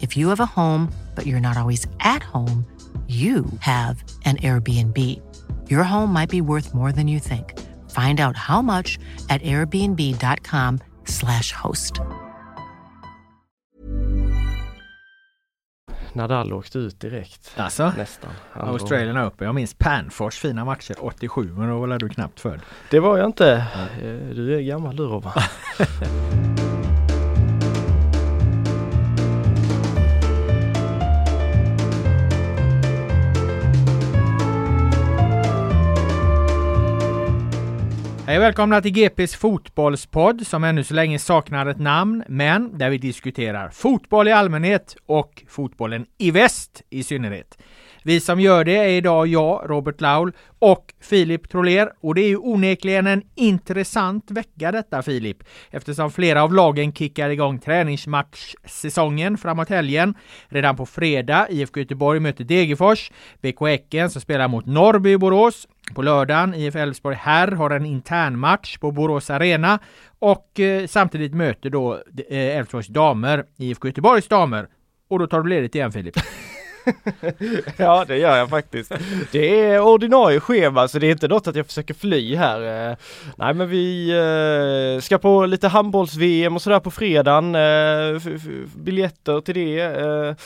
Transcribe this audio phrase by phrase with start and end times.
[0.00, 2.64] If you have a home, but you're not always at home,
[3.08, 4.96] you have an Airbnb.
[5.70, 7.54] Your home might be worth more than you think.
[7.90, 12.00] Find out how much at airbnb.com/slash host.
[16.12, 17.50] Nadal åkte ut direkt.
[17.56, 17.92] Alltså?
[17.96, 18.30] Nästan.
[18.52, 19.46] Han Australian Open.
[19.46, 22.60] Jag minns Panfors fina matcher 87 men då var du knappt född.
[22.90, 23.52] Det var jag inte.
[24.02, 25.32] Eh, Du är gammal du Robban.
[38.28, 42.90] Hej och välkomna till GPs fotbollspodd som ännu så länge saknar ett namn men där
[42.90, 47.58] vi diskuterar fotboll i allmänhet och fotbollen i väst i synnerhet.
[48.08, 52.28] Vi som gör det är idag jag, Robert Laul och Filip Troler och det är
[52.28, 55.36] ju onekligen en intressant vecka detta Filip
[55.70, 60.14] eftersom flera av lagen kickar igång träningsmatchsäsongen framåt helgen.
[60.48, 65.68] Redan på fredag IFK Göteborg möter Degerfors, BK Häcken som spelar mot Norrby i Borås.
[65.94, 69.78] På lördagen IF Elfsborg här har en intern match på Borås Arena
[70.18, 71.94] och eh, samtidigt möter då
[72.28, 74.68] eh, Elfsborgs damer IFK Göteborgs damer.
[75.08, 76.14] Och då tar du ledigt igen Filip.
[77.76, 78.92] Ja det gör jag faktiskt.
[79.32, 82.90] Det är ordinarie schema så det är inte något att jag försöker fly här.
[82.90, 82.96] Eh.
[83.36, 84.10] Nej men vi
[84.96, 87.54] eh, ska på lite handbolls-VM och sådär på fredagen.
[87.54, 88.22] Eh,
[88.76, 90.36] biljetter till det.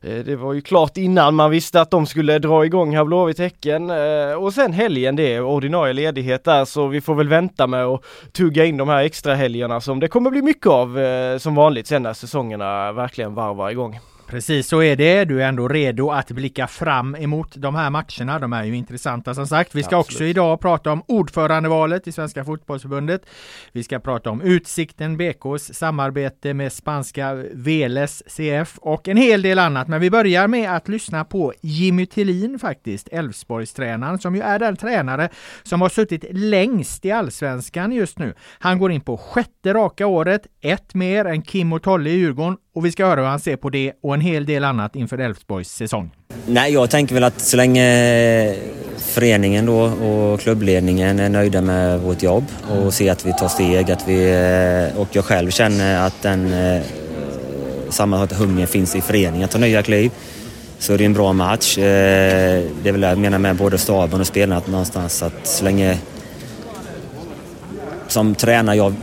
[0.00, 3.90] Det var ju klart innan man visste att de skulle dra igång här Blåvitt Häcken.
[4.38, 8.02] Och sen helgen det är ordinarie ledighet där så vi får väl vänta med att
[8.32, 10.98] tugga in de här extra helgerna som det kommer bli mycket av
[11.38, 13.98] som vanligt sen när säsongerna verkligen varvar igång.
[14.26, 15.24] Precis så är det.
[15.24, 18.38] Du är ändå redo att blicka fram emot de här matcherna.
[18.38, 19.74] De är ju intressanta som sagt.
[19.74, 20.16] Vi ska Absolut.
[20.16, 23.26] också idag prata om ordförandevalet i Svenska Fotbollsförbundet.
[23.72, 29.58] Vi ska prata om Utsikten BKs samarbete med spanska Veles CF och en hel del
[29.58, 29.88] annat.
[29.88, 34.76] Men vi börjar med att lyssna på Jimmy Tillin faktiskt, Elfsborgstränaren som ju är den
[34.76, 35.28] tränare
[35.62, 38.34] som har suttit längst i allsvenskan just nu.
[38.58, 42.56] Han går in på sjätte raka året, ett mer än Kim och Tolle i Djurgården
[42.76, 45.18] och vi ska höra hur han ser på det och en hel del annat inför
[45.18, 46.10] Elfsborgs säsong.
[46.46, 48.54] Nej, jag tänker väl att så länge
[48.96, 53.90] föreningen då och klubbledningen är nöjda med vårt jobb och ser att vi tar steg,
[53.90, 54.30] att vi,
[54.92, 56.82] eh, och jag själv känner att den eh,
[57.88, 60.10] samma hunger finns i föreningen att ta nya kliv
[60.78, 61.78] så är det en bra match.
[61.78, 61.82] Eh,
[62.82, 65.64] det är väl det jag menar med både staben och spelarna att någonstans att så
[65.64, 65.98] länge
[68.08, 68.94] som tränare jag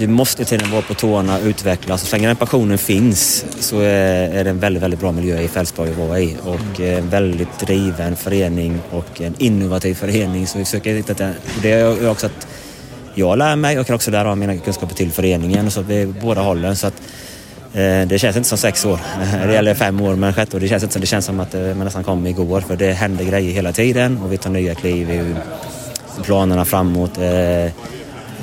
[0.00, 2.08] vi måste till tiden vara på tårna och utvecklas.
[2.08, 5.90] Så länge den passionen finns så är det en väldigt, väldigt bra miljö i Fältsborg
[5.90, 6.36] att vara i.
[6.44, 10.46] Och eh, en väldigt driven förening och en innovativ förening.
[10.46, 11.28] Så vi försöker hitta det.
[11.28, 12.46] Och det är också att
[13.14, 15.70] jag lär mig och kan också lära av mina kunskaper till föreningen.
[15.70, 16.76] Så vi båda hållen.
[16.76, 17.02] Så att,
[17.72, 19.00] eh, det känns inte som sex år.
[19.46, 20.60] Det gäller fem år men sjätte år.
[20.60, 22.60] Det känns inte som, det känns som att eh, man nästan kom igår.
[22.60, 25.34] För det händer grejer hela tiden och vi tar nya kliv i
[26.22, 27.18] planerna framåt.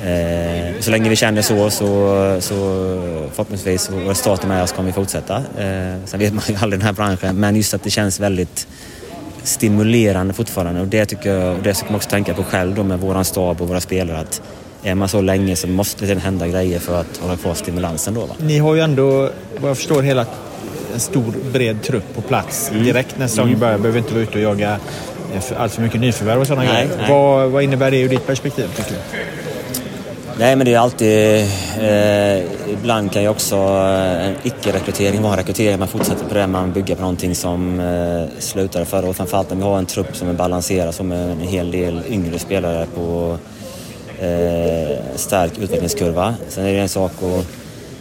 [0.04, 1.86] Eh, så länge vi känner så, så,
[2.40, 2.54] så
[3.32, 5.36] förhoppningsvis och resultaten med oss kommer vi fortsätta.
[5.36, 8.66] Eh, sen vet man ju aldrig den här branschen, men just att det känns väldigt
[9.42, 12.82] stimulerande fortfarande och det tycker jag, och det ska man också tänka på själv då
[12.82, 14.42] med våran stab och våra spelare att
[14.82, 18.20] är man så länge så måste det hända grejer för att hålla kvar stimulansen då.
[18.20, 18.34] Va?
[18.38, 19.30] Ni har ju ändå,
[19.60, 20.26] vad jag förstår, hela
[20.94, 23.78] en stor bred trupp på plats direkt när säsongen börjar.
[23.78, 24.78] Behöver inte vara ute och jaga
[25.34, 26.98] eh, allt för mycket nyförvärv och sådana Nej, grejer.
[26.98, 27.10] nej.
[27.10, 29.18] Vad, vad innebär det ur ditt perspektiv tycker du?
[30.38, 31.40] Nej, men det är alltid...
[31.80, 35.78] Eh, ibland kan ju också en icke-rekrytering vara rekrytering.
[35.78, 39.16] Man fortsätter på det, man bygger på någonting som eh, slutade förra året.
[39.16, 42.38] Framförallt när vi har en trupp som är balanserad, som är en hel del yngre
[42.38, 43.38] spelare på
[44.20, 46.34] eh, stark utvecklingskurva.
[46.48, 47.44] Sen är det en sak och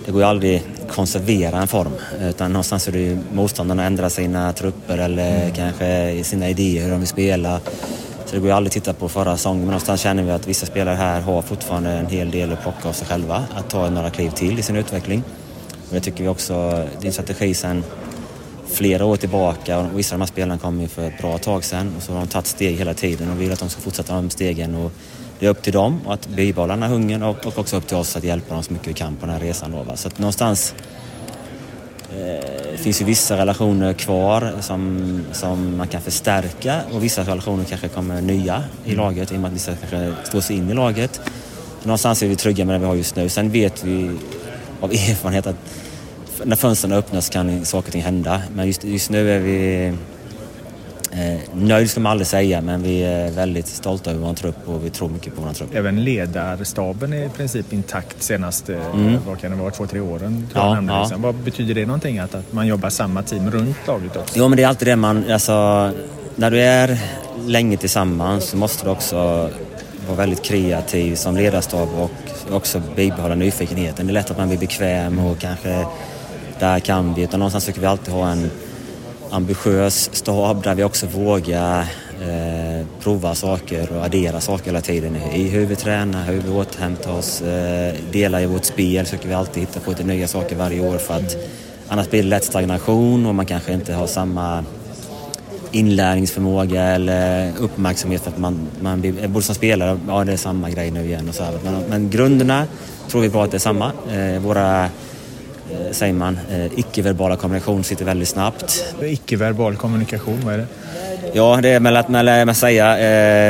[0.05, 1.93] det går ju aldrig att konservera en form.
[2.21, 6.99] Utan någonstans är det ju motståndarna ändrar sina trupper eller kanske sina idéer hur de
[6.99, 7.59] vill spela.
[8.27, 10.47] Så det går ju aldrig att titta på förra säsongen men någonstans känner vi att
[10.47, 13.45] vissa spelare här har fortfarande en hel del att plocka av sig själva.
[13.55, 15.23] Att ta några kliv till i sin utveckling.
[15.71, 16.53] Och det tycker vi också,
[16.99, 17.83] det är en strategi sedan
[18.67, 21.63] flera år tillbaka och vissa av de här spelarna kom ju för ett bra tag
[21.63, 24.15] sedan och så har de tagit steg hela tiden och vill att de ska fortsätta
[24.15, 24.75] de stegen.
[24.75, 24.91] Och
[25.39, 27.97] det är upp till dem att bibehålla den här hungern och, och också upp till
[27.97, 29.71] oss att hjälpa dem så mycket vi kan på den här resan.
[29.71, 29.95] Då, va?
[29.95, 30.75] Så att någonstans
[32.71, 37.87] det finns ju vissa relationer kvar som, som man kan förstärka och vissa relationer kanske
[37.87, 41.21] kommer nya i laget i och med att vissa kanske står sig in i laget.
[41.83, 43.29] Någonstans är vi trygga med det vi har just nu.
[43.29, 44.11] Sen vet vi
[44.81, 45.55] av erfarenhet att
[46.43, 48.41] när fönstren öppnas kan saker och ting hända.
[48.55, 49.93] Men just, just nu är vi
[51.17, 54.85] eh, nöjda ska man aldrig säga men vi är väldigt stolta över vår trupp och
[54.85, 55.69] vi tror mycket på vår trupp.
[55.75, 59.17] Även ledarstaben är i princip intakt senaste, Mm.
[59.27, 60.47] vad kan det vara, två, tre åren?
[60.53, 61.01] Ja, jag ja.
[61.01, 61.21] liksom.
[61.21, 64.33] Vad betyder det någonting att, att man jobbar samma team runt laget också?
[64.39, 65.91] Jo men det är alltid det man, alltså
[66.35, 66.97] när du är
[67.45, 69.15] länge tillsammans så måste du också
[70.07, 72.11] vara väldigt kreativ som ledarstab och
[72.55, 74.07] också bibehålla nyfikenheten.
[74.07, 75.85] Det är lätt att man blir bekväm och kanske
[76.59, 78.51] där kan vi, utan någonstans försöker vi alltid ha en
[79.31, 81.79] ambitiös stab där vi också vågar
[82.21, 87.11] eh, prova saker och addera saker hela tiden i hur vi tränar, hur vi återhämtar
[87.11, 90.89] oss, eh, delar i vårt spel försöker vi alltid hitta på lite nya saker varje
[90.89, 91.35] år för att
[91.87, 94.63] annars blir det lätt stagnation och man kanske inte har samma
[95.71, 100.69] inlärningsförmåga eller uppmärksamhet för att man, man blir, både som spelare, ja det är samma
[100.69, 101.59] grej nu igen och så här.
[101.63, 102.65] Men, men grunderna
[103.07, 103.91] tror vi på att det är samma.
[104.11, 104.89] Eh, våra,
[105.91, 108.85] säger man, eh, icke-verbala kommunikation sitter väldigt snabbt.
[109.01, 110.65] Icke-verbal kommunikation, vad är det?
[111.33, 112.97] Ja, det är med att man lär man säga,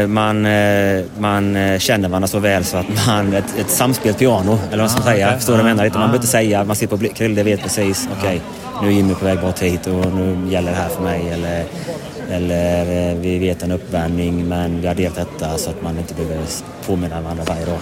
[0.02, 4.20] eh, man, eh, man eh, känner varandra så väl så att man, ett, ett samspelt
[4.20, 5.38] piano, eller vad ska man Ah, säga, okej.
[5.38, 5.84] förstår du vad jag menar?
[5.84, 6.08] Ah, Lite, Man ah.
[6.08, 8.42] behöver inte säga, man ser på blick- Krille vet precis, okej,
[8.82, 11.30] nu är Jimmy på väg bort hit och nu gäller det här för mig.
[11.34, 11.64] Eller,
[12.32, 16.14] eller eh, vi vet en uppvärmning men vi har delat detta så att man inte
[16.14, 16.38] behöver
[16.86, 17.78] påminna varandra varje dag.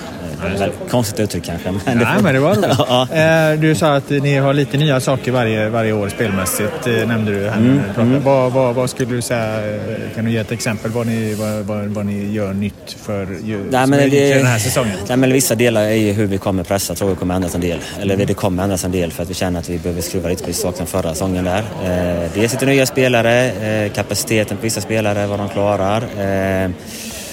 [0.89, 1.71] Konstigt uttryck kanske.
[1.85, 3.55] Men Nej, men det var roligt.
[3.55, 7.31] Eh, Du sa att ni har lite nya saker varje, varje år spelmässigt, eh, nämnde
[7.31, 7.57] du här.
[7.57, 8.19] Mm, pratade.
[8.19, 11.33] Vad, vad, vad skulle du säga, eh, kan du ge ett exempel vad ni,
[11.65, 13.25] vad, vad, ni gör nytt för
[13.71, 14.97] Nej, men det, den här säsongen?
[15.07, 17.61] Nej, men vissa delar är ju hur vi kommer pressa tror jag kommer ändras en
[17.61, 17.79] del.
[18.01, 20.43] Eller det kommer ändras en del för att vi känner att vi behöver skruva lite
[20.43, 21.63] på som förra säsongen där.
[21.85, 26.01] Eh, dels lite nya spelare, eh, kapaciteten på vissa spelare, vad de klarar.
[26.01, 26.69] Eh,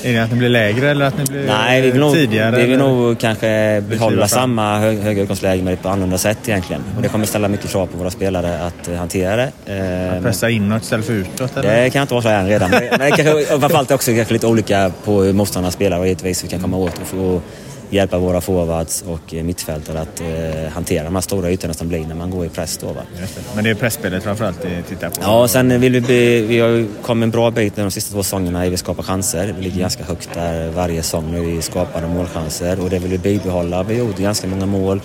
[0.05, 2.15] Är det att ni blir lägre eller att ni blir nej, vi vill eh, nog,
[2.15, 2.57] tidigare?
[2.57, 6.83] vi vill nog kanske behålla samma hö, höga utgångsläge men på annorlunda sätt egentligen.
[6.97, 9.53] Och det kommer ställa mycket krav på våra spelare att eh, hantera det.
[9.67, 11.57] Eh, men- Pressa inåt istället för utåt?
[11.57, 11.83] Eller?
[11.83, 12.71] det kan jag inte vara så än redan.
[12.71, 16.61] Men kanske, framförallt också kanske lite olika på hur motståndarna spelar och givetvis vi kan
[16.61, 17.41] komma åt och få
[17.93, 22.15] hjälpa våra forwards och mittfältare att eh, hantera de här stora ytorna som blir när
[22.15, 22.79] man går i press.
[22.79, 22.97] Då.
[23.55, 25.17] Men det är pressspelet framförallt ni tittar på?
[25.23, 28.15] Ja, och sen vill vi, bli, vi har kommit en bra bit nu de sista
[28.15, 29.55] två säsongerna i vi skapar chanser.
[29.59, 33.19] Vi ligger ganska högt där varje säsong när vi skapar målchanser och det vill vi
[33.19, 33.83] bibehålla.
[33.83, 35.01] Vi gjorde ganska många mål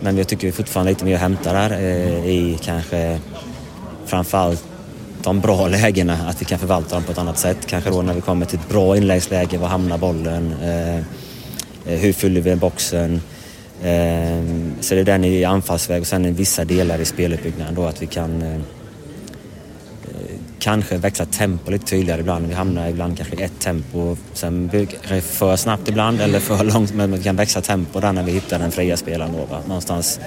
[0.00, 3.20] men jag tycker vi fortfarande har lite mer att hämta där eh, i kanske
[4.06, 4.64] framförallt
[5.22, 7.66] de bra lägena, att vi kan förvalta dem på ett annat sätt.
[7.66, 10.54] Kanske då när vi kommer till ett bra inläggsläge, var hamnar bollen?
[10.62, 11.04] Eh,
[11.86, 13.20] Eh, hur fyller vi boxen?
[13.84, 17.84] Ehm, så det är den i anfallsväg och sen i vissa delar i speluppbyggnaden då
[17.84, 18.60] att vi kan eh, eh,
[20.58, 22.46] kanske växla tempo lite tydligare ibland.
[22.46, 24.16] Vi hamnar ibland kanske i ett tempo.
[24.32, 26.94] Sen bygger det för snabbt ibland eller för långt.
[26.94, 29.32] Men vi kan växla tempo där när vi hittar den fria spelaren.
[29.32, 29.62] Då, va?
[29.66, 30.20] Någonstans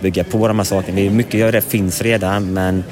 [0.00, 1.10] bygga på de här sakerna.
[1.10, 2.84] Mycket av det finns redan men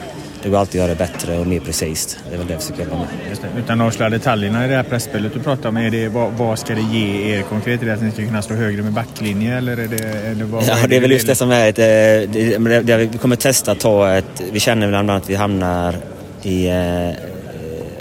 [0.43, 2.19] det går alltid att göra det bättre och mer precis.
[2.29, 3.07] Det är väl det vi försöker jobba med.
[3.31, 3.49] Just det.
[3.59, 6.59] Utan att avslöja detaljerna i det här pressspelet du pratar om, är det, vad, vad
[6.59, 7.83] ska det ge er konkret?
[7.83, 10.05] Är det att ni ska kunna stå högre med backlinje eller är det...
[10.05, 12.81] Eller vad, Ja, vad det är väl just det som är ett, eh, det, det,
[12.81, 15.97] det, vi kommer testa att ta ett, vi känner väl ibland att vi hamnar
[16.43, 17.11] i, eh,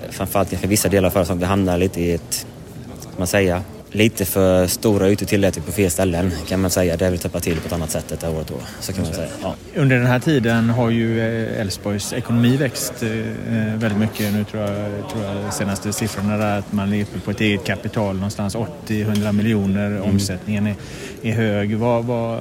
[0.09, 2.45] framförallt kanske vissa delar av företaget, vi hamnar lite i ett,
[2.99, 6.97] ska man säga, lite för stora ytor tillräckligt på fel ställen kan man säga.
[6.97, 8.55] Det vill täppa till på ett annat sätt detta året då.
[8.79, 9.27] Så kan man säga.
[9.41, 9.55] Ja.
[9.75, 13.09] Under den här tiden har ju eh, Elfsborgs ekonomi växt eh,
[13.75, 14.33] väldigt mycket.
[14.33, 17.63] Nu tror jag, tror jag senaste siffrorna är att man är uppe på ett eget
[17.63, 18.55] kapital någonstans
[18.87, 19.87] 80-100 miljoner.
[19.87, 20.03] Mm.
[20.03, 20.75] Omsättningen är,
[21.21, 21.75] är hög.
[21.75, 22.39] Vad, vad,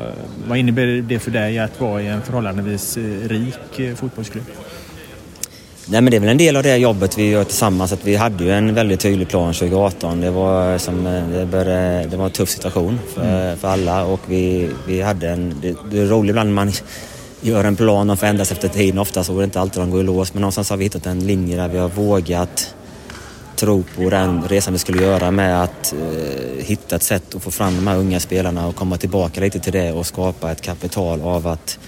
[0.48, 4.44] vad innebär det för dig att vara i en förhållandevis rik fotbollsklubb?
[5.88, 7.92] Nej, men det är väl en del av det jobbet vi gör tillsammans.
[7.92, 10.20] Att vi hade ju en väldigt tydlig plan 2018.
[10.20, 13.58] Det var, som, det började, det var en tuff situation för, mm.
[13.58, 15.54] för alla och vi, vi hade en...
[15.62, 16.72] Det, det är roligt ibland när man
[17.40, 18.98] gör en plan och förändras efter tiden.
[18.98, 21.06] Ofta så går det inte alltid de går i lås men någonstans har vi hittat
[21.06, 22.74] en linje där vi har vågat
[23.56, 27.50] tro på den resan vi skulle göra med att eh, hitta ett sätt att få
[27.50, 31.22] fram de här unga spelarna och komma tillbaka lite till det och skapa ett kapital
[31.22, 31.78] av att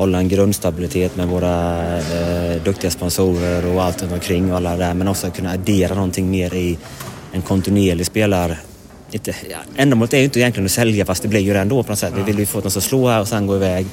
[0.00, 4.94] hålla en grundstabilitet med våra eh, duktiga sponsorer och allt runt omkring och alla där
[4.94, 6.78] men också kunna addera någonting mer i
[7.32, 8.56] en kontinuerlig spelar
[9.10, 11.82] inte, ja, ändamålet är ju inte egentligen att sälja fast det blir ju det ändå
[11.82, 12.12] på något sätt.
[12.16, 13.86] Vi vill ju få någon som slår här och sen gå iväg.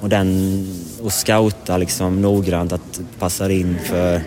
[0.00, 0.68] Och, den,
[1.02, 4.20] och scouta liksom noggrant att passa in för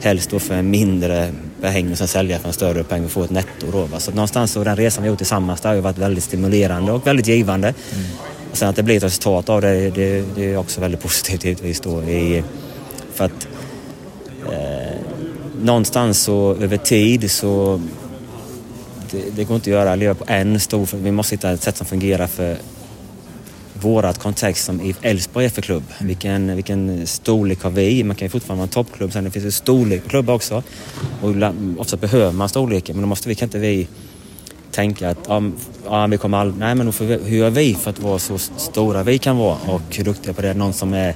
[0.00, 3.24] helst då för en mindre peng och sen sälja för en större peng och få
[3.24, 3.84] ett netto då.
[3.84, 4.00] Va?
[4.00, 7.06] Så någonstans så den resan vi gjort tillsammans det har ju varit väldigt stimulerande och
[7.06, 7.68] väldigt givande.
[7.68, 8.06] Mm.
[8.56, 11.80] Sen att det blir ett resultat av det, det, det är också väldigt positivt givetvis
[11.80, 12.02] då.
[12.02, 12.42] I,
[13.14, 13.48] för att
[14.52, 14.96] eh,
[15.62, 17.80] någonstans så över tid så
[19.10, 21.76] det, det, går inte att göra, leva på en stor, vi måste hitta ett sätt
[21.76, 22.56] som fungerar för
[23.72, 25.84] vårat kontext som IF Elfsborg är för klubb.
[26.00, 28.04] Vilken, vilken storlek har vi?
[28.04, 30.62] Man kan ju fortfarande vara en toppklubb, sen det finns ju storlek på klubbar också.
[31.22, 31.34] Och
[31.78, 33.88] ofta behöver man storleken, men då måste vi, kan inte vi
[34.72, 35.42] tänka att ja,
[35.84, 36.60] ja, vi kommer aldrig...
[36.60, 40.04] Nej, men hur gör vi för att vara så stora vi kan vara och hur
[40.04, 40.54] duktiga på det?
[40.54, 41.14] Någon som är...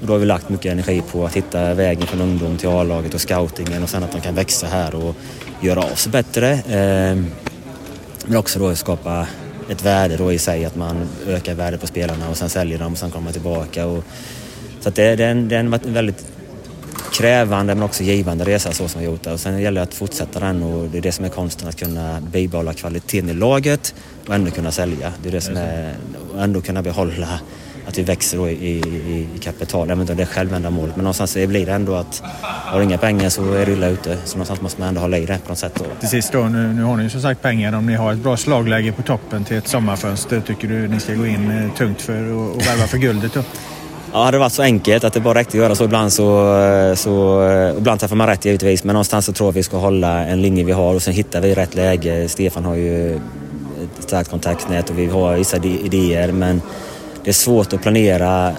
[0.00, 3.14] Och då har vi lagt mycket energi på att hitta vägen från ungdom till A-laget
[3.14, 5.16] och scoutingen och sen att de kan växa här och
[5.60, 6.48] göra av sig bättre.
[6.68, 7.26] Ehm,
[8.26, 9.26] men också då skapa
[9.68, 12.92] ett värde då i sig, att man ökar värdet på spelarna och sen säljer dem
[12.92, 13.86] och sen kommer tillbaka.
[13.86, 14.04] Och,
[14.80, 16.24] så att det, det, är en, det är en väldigt
[17.12, 19.32] krävande men också givande resa så som vi gjort det.
[19.32, 21.76] Och sen gäller det att fortsätta den och det är det som är konsten att
[21.76, 23.94] kunna bibehålla kvaliteten i laget
[24.28, 25.12] och ändå kunna sälja.
[25.22, 25.94] Det är det som är,
[26.34, 27.40] och ändå kunna behålla
[27.86, 29.88] att vi växer då i, i, i kapital.
[29.88, 32.84] Jag vet inte om det är självändamålet men någonstans blir det ändå att har du
[32.84, 34.18] inga pengar så är du illa ute.
[34.24, 35.74] Så någonstans måste man ändå hålla i det på något sätt.
[35.74, 35.84] Då.
[36.00, 37.72] Till sist då, nu, nu har ni ju som sagt pengar.
[37.72, 41.14] Om ni har ett bra slagläge på toppen till ett sommarfönster, tycker du ni ska
[41.14, 43.42] gå in eh, tungt för att värva för guldet då?
[44.14, 46.56] Ja, hade det varit så enkelt att det bara räckte att göra så ibland så...
[46.58, 49.76] Eh, så eh, ibland träffar man rätt givetvis men någonstans så tror jag vi ska
[49.76, 52.28] hålla en linje vi har och sen hittar vi rätt läge.
[52.28, 53.20] Stefan har ju ett
[53.98, 56.62] starkt kontaktnät och vi har vissa idéer men
[57.24, 58.52] det är svårt att planera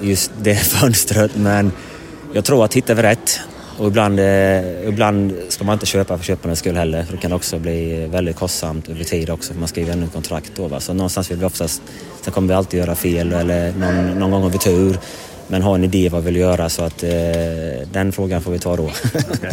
[0.00, 1.72] just det fönstret men
[2.32, 3.40] jag tror att hittar vi rätt
[3.78, 7.02] och ibland, eh, ibland ska man inte köpa för köpandets skull heller.
[7.02, 10.52] För det kan också bli väldigt kostsamt över tid också för man skriver ännu kontrakt
[10.56, 10.68] då.
[10.68, 10.80] Va?
[10.80, 11.82] Så någonstans vill vi oftast,
[12.20, 14.98] sen kommer vi alltid göra fel eller någon, någon gång har vi tur.
[15.46, 17.10] Men ha en idé vad vi vill göra så att eh,
[17.92, 18.82] den frågan får vi ta då.
[18.82, 19.52] Okay.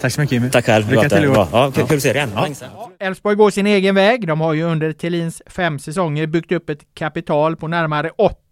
[0.00, 0.50] Tack så mycket Jimmy.
[0.50, 0.90] Tack själv.
[0.90, 1.48] Lycka till i år.
[1.52, 2.54] Ja, kul, kul att se dig igen.
[2.98, 4.26] Elfsborg går sin egen väg.
[4.26, 8.45] De har ju under Thelins fem säsonger byggt upp ett kapital på närmare 80 80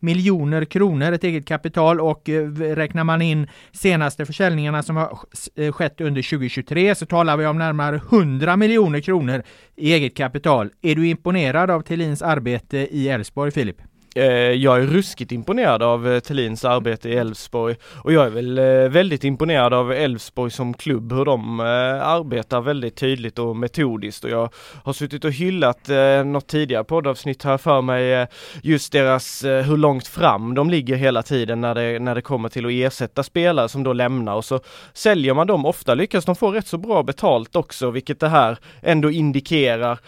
[0.00, 5.18] miljoner kronor, ett eget kapital och eh, räknar man in senaste försäljningarna som har
[5.56, 9.42] eh, skett under 2023 så talar vi om närmare 100 miljoner kronor
[9.76, 10.70] i eget kapital.
[10.82, 13.89] Är du imponerad av Thelins arbete i Elfsborg, Filip?
[14.14, 17.76] Eh, jag är ruskigt imponerad av Tellins Thelins arbete i Elfsborg.
[17.96, 22.96] Och jag är väl eh, väldigt imponerad av Elfsborg som klubb, hur de arbetar väldigt
[22.96, 24.24] tydligt och metodiskt.
[24.24, 24.50] Och jag
[24.84, 25.88] har suttit och hyllat
[26.24, 28.26] något tidigare poddavsnitt här för mig
[28.62, 32.66] just deras, hur långt fram de ligger hela tiden när det, när det kommer till
[32.66, 34.34] att ersätta spelare som då lämnar.
[34.34, 34.60] Och så
[34.92, 38.58] säljer man dem, ofta lyckas de få rätt så bra betalt också, vilket det här
[38.82, 39.98] ändå indikerar.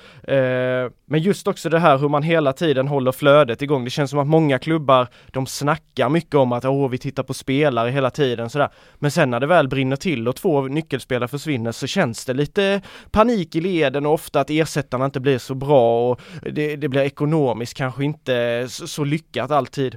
[1.13, 4.19] Men just också det här hur man hela tiden håller flödet igång Det känns som
[4.19, 8.51] att många klubbar, de snackar mycket om att åh, vi tittar på spelare hela tiden
[8.51, 8.69] sådär.
[8.95, 12.81] Men sen när det väl brinner till och två nyckelspelare försvinner så känns det lite
[13.11, 16.21] panik i leden och ofta att ersättarna inte blir så bra och
[16.53, 19.97] det, det blir ekonomiskt kanske inte så lyckat alltid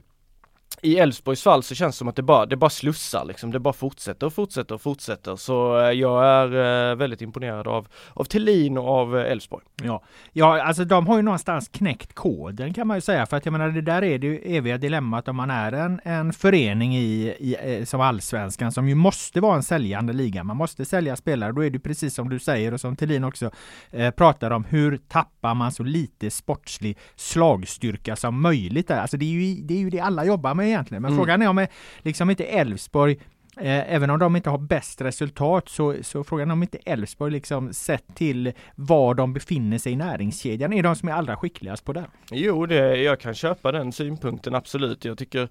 [0.86, 3.60] i Elfsborgs fall så känns det som att det bara, det bara slussar liksom, det
[3.60, 5.36] bara fortsätter och fortsätter och fortsätter.
[5.36, 6.48] Så eh, jag är
[6.92, 9.64] eh, väldigt imponerad av, av Thelin och av eh, Elfsborg.
[9.84, 10.04] Ja.
[10.34, 13.26] ja, alltså de har ju någonstans knäckt koden kan man ju säga.
[13.26, 16.02] För att jag menar det där är det ju eviga dilemmat om man är en,
[16.04, 20.44] en förening i, i, som allsvenskan som ju måste vara en säljande liga.
[20.44, 21.52] Man måste sälja spelare.
[21.52, 23.52] Då är det precis som du säger och som Thelin också
[23.92, 24.64] eh, pratar om.
[24.64, 28.88] Hur tappar man så lite sportslig slagstyrka som möjligt?
[28.88, 29.00] Där?
[29.00, 31.02] Alltså det är ju det, är ju det alla jobbar med egentligen.
[31.02, 31.20] Men mm.
[31.20, 31.68] frågan är om
[32.04, 36.52] liksom inte Elfsborg Eh, Eh, även om de inte har bäst resultat så, så frågan
[36.52, 41.10] om inte Elfsborg liksom sett till var de befinner sig i näringskedjan är de som
[41.10, 42.06] är allra skickligast på det.
[42.32, 45.06] Jo, det, jag kan köpa den synpunkten absolut.
[45.06, 45.42] Jag tycker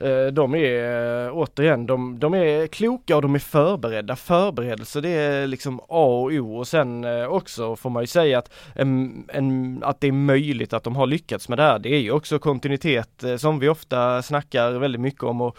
[0.00, 4.16] eh, de är eh, återigen, de, de är kloka och de är förberedda.
[4.16, 8.38] Förberedelse det är liksom A och O och sen eh, också får man ju säga
[8.38, 11.78] att, en, en, att det är möjligt att de har lyckats med det här.
[11.78, 15.58] Det är ju också kontinuitet eh, som vi ofta snackar väldigt mycket om och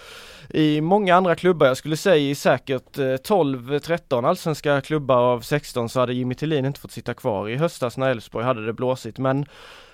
[0.49, 5.89] i många andra klubbar, jag skulle säga i säkert eh, 12-13 allsvenska klubbar av 16
[5.89, 7.50] så hade Jimmy Tillin inte fått sitta kvar.
[7.50, 9.18] I höstas när Elfsborg hade det blåsigt.
[9.18, 9.46] Men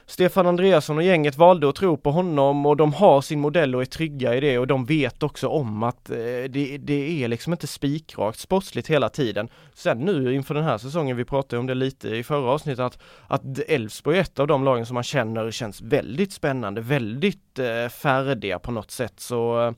[0.06, 3.82] Stefan Andreasson och gänget valde att tro på honom och de har sin modell och
[3.82, 6.16] är trygga i det och de vet också om att eh,
[6.50, 9.50] det, det är liksom inte spikrakt sportsligt hela tiden.
[9.74, 13.00] Sen nu inför den här säsongen, vi pratade om det lite i förra avsnittet, att,
[13.28, 17.88] att Elfsborg är ett av de lagen som man känner känns väldigt spännande, väldigt eh,
[17.90, 19.20] färdiga på något sätt.
[19.20, 19.72] Så eh,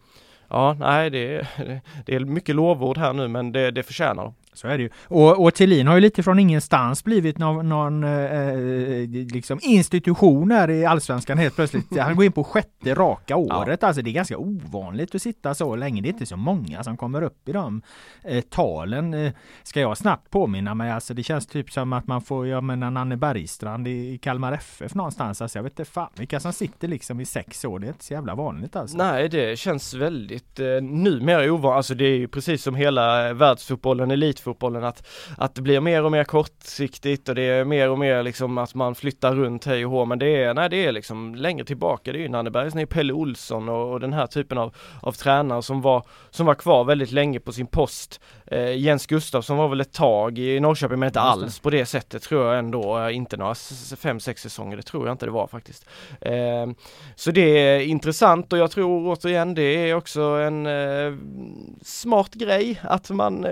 [0.54, 1.48] Ja, nej det, är
[2.06, 4.34] det är mycket lovord här nu men det, det förtjänar de.
[4.54, 4.90] Så är det ju.
[5.08, 10.70] Och, och Thelin har ju lite från ingenstans blivit någon, någon eh, liksom institution här
[10.70, 11.98] i Allsvenskan helt plötsligt.
[11.98, 13.80] Han går in på sjätte raka året.
[13.82, 13.88] Ja.
[13.88, 16.02] Alltså det är ganska ovanligt att sitta så länge.
[16.02, 17.82] Det är inte så många som kommer upp i de
[18.24, 19.14] eh, talen.
[19.14, 19.32] Eh,
[19.64, 22.92] ska jag snabbt påminna mig, alltså det känns typ som att man får, jag menar
[22.92, 25.42] Nanne Bergstrand i Kalmar FF någonstans.
[25.42, 27.80] Alltså jag vet inte fan vilka som sitter liksom i sex år.
[27.80, 28.98] Det är inte så jävla vanligt alltså.
[28.98, 31.78] Nej, det känns väldigt eh, numera ovanligt.
[31.78, 35.08] Alltså det är ju precis som hela världsfotbollen, elit fotbollen att,
[35.38, 38.76] att det blir mer och mer kortsiktigt och det är mer och mer liksom att
[38.76, 42.12] man flyttar runt hej och hå men det är, nej det är liksom längre tillbaka,
[42.12, 45.62] det är ju Nanne är Pelle Olsson och, och, den här typen av, av tränare
[45.62, 48.22] som var, som var kvar väldigt länge på sin post.
[48.54, 52.24] Eh, Jens Gustafsson var väl ett tag i Norrköping men inte alls på det sättet
[52.24, 53.56] tror jag ändå, eh, inte några
[53.98, 55.86] fem, sex säsonger, det tror jag inte det var faktiskt.
[56.22, 56.68] Eh,
[57.16, 61.14] så det är intressant och jag tror återigen det är också en eh,
[61.82, 63.52] smart grej att man eh,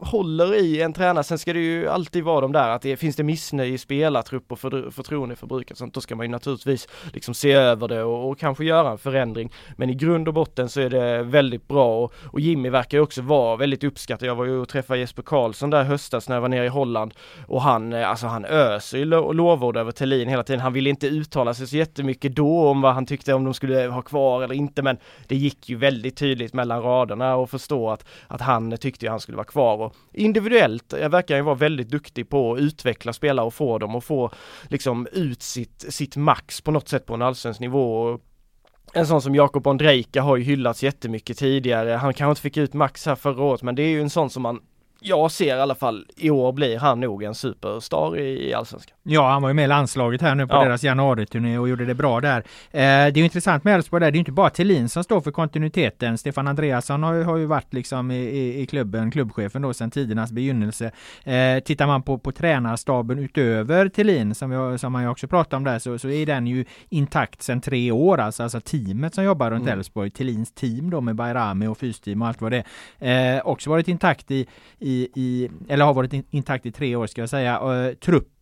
[0.00, 1.24] håller i en tränare.
[1.24, 4.52] Sen ska det ju alltid vara de där att det finns det missnöje i spelartrupp
[4.52, 8.30] och för, förtroende för sånt, då ska man ju naturligtvis liksom se över det och,
[8.30, 9.52] och, kanske göra en förändring.
[9.76, 13.02] Men i grund och botten så är det väldigt bra och, och Jimmy verkar ju
[13.02, 14.25] också vara väldigt uppskattad.
[14.26, 17.14] Jag var ju och träffade Jesper Karlsson där höstas när jag var nere i Holland
[17.46, 20.60] och han, eh, alltså han öser ju lo lovord över Thelin hela tiden.
[20.60, 23.86] Han ville inte uttala sig så jättemycket då om vad han tyckte om de skulle
[23.86, 28.06] ha kvar eller inte men det gick ju väldigt tydligt mellan raderna och förstå att,
[28.26, 31.88] att han tyckte han skulle vara kvar och individuellt eh, verkar han ju vara väldigt
[31.88, 34.30] duktig på att utveckla spelare och få dem att få
[34.68, 38.18] liksom ut sitt, sitt max på något sätt på en allsvensk nivå.
[38.96, 41.90] En sån som Jakob Ondrejka har ju hyllats jättemycket tidigare.
[41.90, 44.30] Han kanske inte fick ut max här förra året men det är ju en sån
[44.30, 44.60] som man
[45.00, 48.96] jag ser i alla fall i år blir han nog en superstar i, i Allsvenskan.
[49.02, 50.64] Ja, han var ju med i landslaget här nu på ja.
[50.64, 52.38] deras januariturné och gjorde det bra där.
[52.38, 55.30] Eh, det är intressant med Elfsborg där, det är inte bara Thelin som står för
[55.30, 56.18] kontinuiteten.
[56.18, 59.90] Stefan Andreasson har ju, har ju varit liksom i, i, i klubben, klubbchefen då sedan
[59.90, 60.90] tidernas begynnelse.
[61.24, 65.56] Eh, tittar man på, på tränarstaben utöver Thelin, som, jag, som man ju också pratar
[65.56, 68.18] om där, så, så är den ju intakt sedan tre år.
[68.18, 69.78] Alltså, alltså teamet som jobbar runt mm.
[69.78, 72.64] Elfsborg, Thelins team då med Bayrami och fysteam och allt vad det
[72.98, 73.36] är.
[73.36, 74.46] Eh, också varit intakt i,
[74.78, 77.60] i, i, eller har varit intakt i tre år ska jag säga.
[77.60, 77.94] Uh,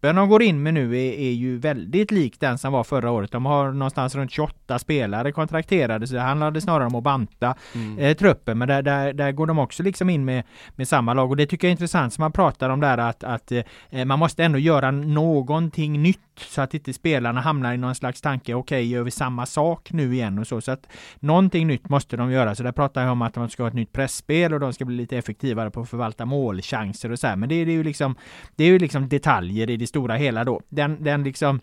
[0.04, 3.10] truppen de går in med nu är, är, ju väldigt lik den som var förra
[3.10, 3.32] året.
[3.32, 7.98] De har någonstans runt 28 spelare kontrakterade så det handlade snarare om att banta mm.
[7.98, 8.58] eh, truppen.
[8.58, 10.44] Men där, där, där, går de också liksom in med,
[10.76, 13.24] med samma lag och det tycker jag är intressant som man pratar om där att,
[13.24, 13.52] att
[13.90, 18.20] eh, man måste ändå göra någonting nytt så att inte spelarna hamnar i någon slags
[18.20, 20.60] tanke, okej okay, gör vi samma sak nu igen och så.
[20.60, 20.86] Så att
[21.20, 22.54] någonting nytt måste de göra.
[22.54, 24.84] Så där pratar jag om att de ska ha ett nytt pressspel och de ska
[24.84, 27.36] bli lite effektivare på att förvalta målchanser och så här.
[27.36, 28.14] Men det, det är ju liksom,
[28.56, 30.60] det är ju liksom detaljer i det stora hela då.
[30.68, 31.60] Den, den liksom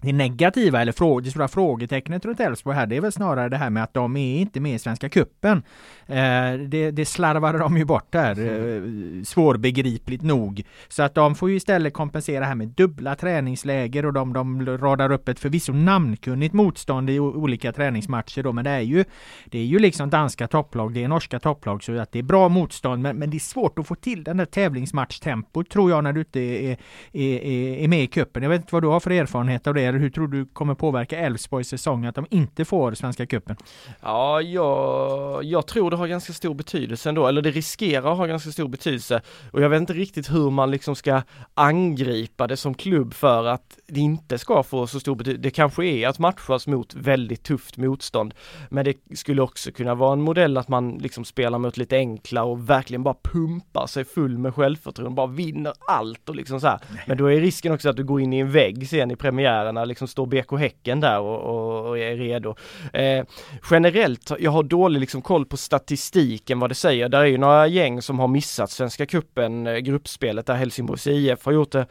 [0.00, 3.56] det negativa eller frå det stora frågetecknet runt Elfsborg här, det är väl snarare det
[3.56, 5.62] här med att de är inte med i Svenska Cupen.
[6.06, 8.82] Eh, det, det slarvade de ju bort där, eh,
[9.24, 10.62] svårbegripligt nog.
[10.88, 15.12] Så att de får ju istället kompensera här med dubbla träningsläger och de, de radar
[15.12, 19.04] upp ett förvisso namnkunnigt motstånd i olika träningsmatcher då, men det är ju
[19.44, 22.48] det är ju liksom danska topplag, det är norska topplag, så att det är bra
[22.48, 26.12] motstånd, men, men det är svårt att få till den där tävlingsmatchtempot tror jag när
[26.12, 26.76] du inte är,
[27.12, 28.42] är, är, är med i cupen.
[28.42, 30.74] Jag vet inte vad du har för erfarenhet av det eller hur tror du kommer
[30.74, 33.56] påverka Elfsborgs säsong att de inte får Svenska Cupen?
[34.02, 38.26] Ja, jag, jag tror det har ganska stor betydelse ändå, eller det riskerar att ha
[38.26, 39.20] ganska stor betydelse
[39.52, 41.22] och jag vet inte riktigt hur man liksom ska
[41.54, 45.42] angripa det som klubb för att det inte ska få så stor betydelse.
[45.42, 48.34] Det kanske är att matchas mot väldigt tufft motstånd,
[48.68, 52.44] men det skulle också kunna vara en modell att man liksom spelar mot lite enkla
[52.44, 56.80] och verkligen bara pumpar sig full med självförtroende, bara vinner allt och liksom så här.
[57.06, 59.76] Men då är risken också att du går in i en vägg sen i premiären
[59.80, 62.54] spelarna liksom står BK Häcken där och, och, och är redo.
[62.92, 63.24] Eh,
[63.70, 67.08] generellt, jag har dålig liksom koll på statistiken vad det säger.
[67.08, 71.44] Där är ju några gäng som har missat Svenska Cupen eh, gruppspelet där Helsingborgs IF
[71.44, 71.86] har gjort det,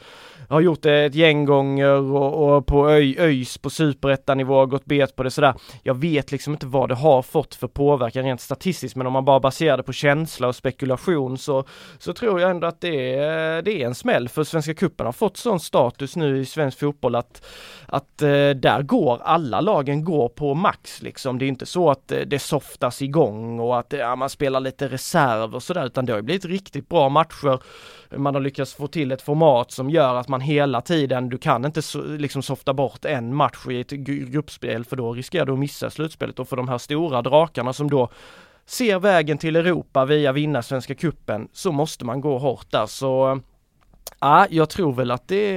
[0.50, 5.16] har gjort det ett gäng gånger och, och på ÖIS på superettanivå har gått bet
[5.16, 5.54] på det sådär.
[5.84, 9.26] Jag vet liksom inte vad det har fått för påverkan rent statistiskt men om man
[9.26, 11.64] bara baserar det på känsla och spekulation så,
[12.00, 15.14] så tror jag ändå att det är, det är en smäll för Svenska Cupen har
[15.14, 17.46] fått sån status nu i svensk fotboll att,
[17.86, 21.40] att eh, där går alla lagen går på max liksom.
[21.40, 24.60] Det är inte så att eh, det softas igång och att eh, ja, man spelar
[24.60, 27.60] lite reserv och sådär utan det har ju blivit riktigt bra matcher.
[28.18, 31.66] Man har lyckats få till ett format som gör att man hela tiden, du kan
[31.66, 35.60] inte so liksom softa bort en match i ett gruppspel för då riskerar du att
[35.60, 38.10] missa slutspelet och för de här stora drakarna som då
[38.66, 43.32] ser vägen till Europa via vinna Svenska Kuppen så måste man gå hårt där så
[43.32, 43.38] eh,
[44.20, 45.54] Ja, jag tror väl att det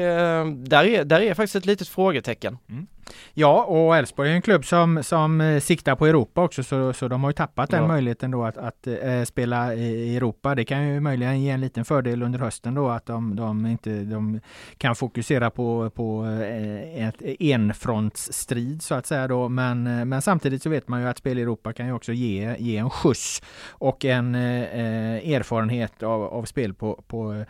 [0.54, 2.58] där är, där är faktiskt ett litet frågetecken.
[2.68, 2.86] Mm.
[3.34, 7.08] Ja, och Elfsborg är en klubb som, som eh, siktar på Europa också, så, så
[7.08, 10.54] de har ju tappat den möjligheten då att, att äh, spela i Europa.
[10.54, 14.04] Det kan ju möjligen ge en liten fördel under hösten då att de, de inte
[14.04, 14.40] de
[14.78, 19.48] kan fokusera på, på äh, ett enfrontsstrid så att säga då.
[19.48, 22.56] Men, men samtidigt så vet man ju att spel i Europa kan ju också ge,
[22.58, 27.44] ge en skjuts och en äh, erfarenhet av, av spel på, på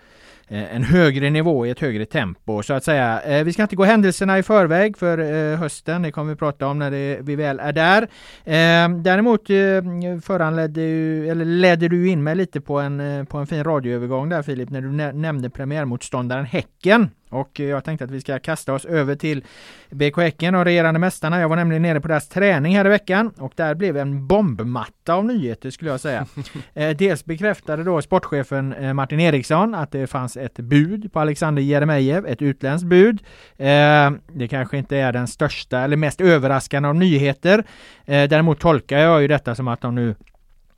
[0.52, 3.20] Eh, en högre nivå i ett högre tempo så att säga.
[3.20, 6.36] Eh, vi ska inte gå händelserna i förväg för eh, Eh, hösten, det kommer vi
[6.36, 8.02] prata om när det, vi väl är där.
[8.44, 10.82] Eh, däremot eh, föranledde
[11.30, 14.80] eller ledde du in mig lite på en, på en fin radioövergång där Filip, när
[14.80, 17.10] du nämnde premiärmotståndaren Häcken.
[17.32, 19.44] Och jag tänkte att vi ska kasta oss över till
[19.90, 21.40] BK Häcken och regerande mästarna.
[21.40, 25.14] Jag var nämligen nere på deras träning här i veckan och där blev en bombmatta
[25.14, 26.26] av nyheter skulle jag säga.
[26.74, 31.62] eh, dels bekräftade då sportchefen eh, Martin Eriksson att det fanns ett bud på Alexander
[31.62, 33.22] Jeremejeff, ett utländskt bud.
[33.56, 37.64] Eh, det kanske inte är den största eller mest överraskande av nyheter.
[38.04, 40.14] Eh, däremot tolkar jag ju detta som att de nu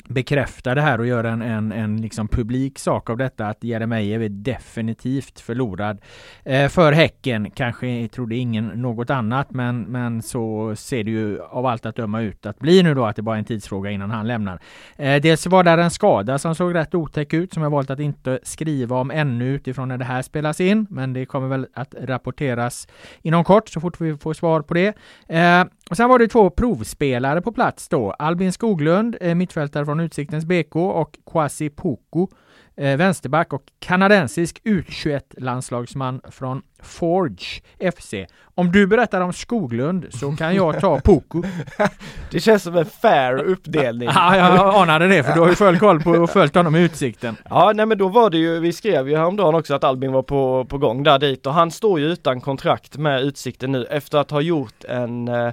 [0.08, 4.22] bekräfta det här och göra en, en, en liksom publik sak av detta att Jeremejeff
[4.22, 5.98] är definitivt förlorad
[6.44, 7.50] eh, för Häcken.
[7.50, 12.20] Kanske trodde ingen något annat men, men så ser det ju av allt att döma
[12.20, 14.60] ut att bli nu då att det bara är en tidsfråga innan han lämnar.
[14.96, 18.00] Eh, dels var där en skada som såg rätt otäck ut som jag valt att
[18.00, 21.94] inte skriva om ännu utifrån när det här spelas in men det kommer väl att
[22.00, 22.88] rapporteras
[23.22, 24.94] inom kort så fort vi får svar på det.
[25.28, 28.10] Eh, och sen var det två provspelare på plats då.
[28.10, 32.28] Albin Skoglund, eh, mittfältare från Utsiktens BK och Kwasi Poko,
[32.76, 37.60] eh, vänsterback och kanadensisk U21-landslagsman från Forge
[37.96, 38.14] FC.
[38.54, 41.42] Om du berättar om Skoglund så kan jag ta Poku.
[42.30, 44.08] Det känns som en fair uppdelning.
[44.14, 46.82] ja, jag anade det för du har ju full koll på och följt honom i
[46.82, 47.36] Utsikten.
[47.50, 50.22] Ja, nej men då var det ju, vi skrev ju häromdagen också att Albin var
[50.22, 54.18] på, på gång där dit och han står ju utan kontrakt med Utsikten nu efter
[54.18, 55.52] att ha gjort en eh,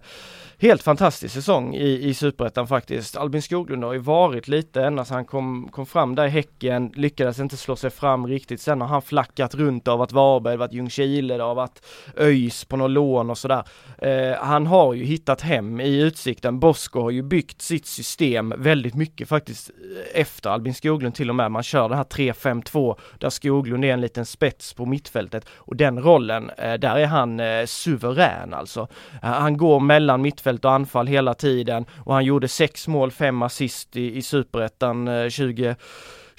[0.62, 3.18] helt fantastisk säsong i, i Superettan faktiskt.
[3.18, 6.92] Albin Skoglund har ju varit lite ända sedan han kom, kom fram där i Häcken,
[6.96, 8.62] lyckades inte slå sig fram riktigt.
[8.62, 11.82] Sen har han flackat runt av att Varberg, varit Ljungskile, det har varit
[12.18, 13.64] ÖIS på något lån och sådär.
[13.98, 16.60] Eh, han har ju hittat hem i Utsikten.
[16.60, 21.36] Bosko har ju byggt sitt system väldigt mycket faktiskt eh, efter Albin Skoglund till och
[21.36, 21.52] med.
[21.52, 26.04] Man kör det här 3-5-2 där Skoglund är en liten spets på mittfältet och den
[26.04, 28.88] rollen, eh, där är han eh, suverän alltså.
[29.24, 31.86] Eh, han går mellan mittfältet mittfält och anfall hela tiden.
[32.06, 35.76] Och han gjorde sex mål, fem assist i, i superettan eh, 20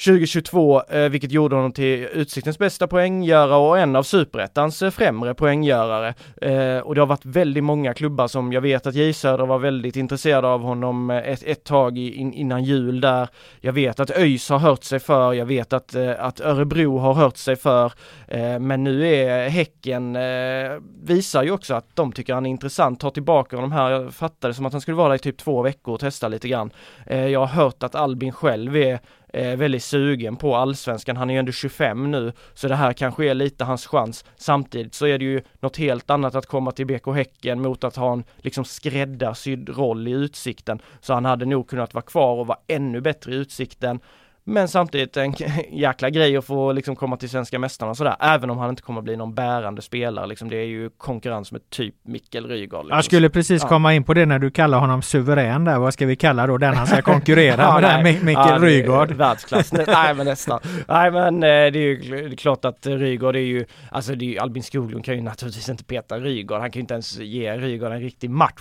[0.04, 5.34] 2022, eh, vilket gjorde honom till Utsiktens bästa poänggörare och en av Superettans eh, främre
[5.34, 6.14] poänggörare.
[6.42, 9.58] Eh, och det har varit väldigt många klubbar som jag vet att J Söder var
[9.58, 13.28] väldigt intresserad av honom eh, ett, ett tag in, innan jul där.
[13.60, 17.14] Jag vet att ÖIS har hört sig för, jag vet att, eh, att Örebro har
[17.14, 17.92] hört sig för.
[18.28, 23.00] Eh, men nu är Häcken, eh, visar ju också att de tycker han är intressant,
[23.00, 23.90] tar tillbaka honom här.
[23.90, 26.48] Jag fattade som att han skulle vara där i typ två veckor och testa lite
[26.48, 26.70] grann.
[27.06, 29.00] jag har hört att Albin själv är
[29.32, 31.16] eh, väldigt sugen på allsvenskan.
[31.16, 34.24] Han är ju ändå 25 nu, så det här kanske är lite hans chans.
[34.36, 37.96] Samtidigt så är det ju något helt annat att komma till BK Häcken mot att
[37.96, 40.78] ha en liksom skräddarsydd roll i Utsikten.
[41.00, 44.00] Så han hade nog kunnat vara kvar och vara ännu bättre i Utsikten.
[44.44, 45.34] Men samtidigt en
[45.70, 49.02] jäkla grej att få liksom komma till svenska mästarna sådär, även om han inte kommer
[49.02, 50.48] bli någon bärande spelare liksom.
[50.48, 52.84] Det är ju konkurrens med typ Mikkel Rygaard.
[52.84, 52.96] Liksom.
[52.96, 53.68] Jag skulle precis ja.
[53.68, 55.78] komma in på det när du kallar honom suverän där.
[55.78, 59.12] Vad ska vi kalla då den han ska konkurrera ja, med där, Mikkel ja, Rygaard?
[59.12, 59.72] Världsklass.
[59.86, 60.60] nej men nästan.
[60.88, 64.24] Nej men eh, det är ju det är klart att Rygaard är ju, alltså det
[64.24, 66.60] är ju, Albin Skoglund kan ju naturligtvis inte peta Rygaard.
[66.60, 68.52] Han kan ju inte ens ge Rygaard en riktig match.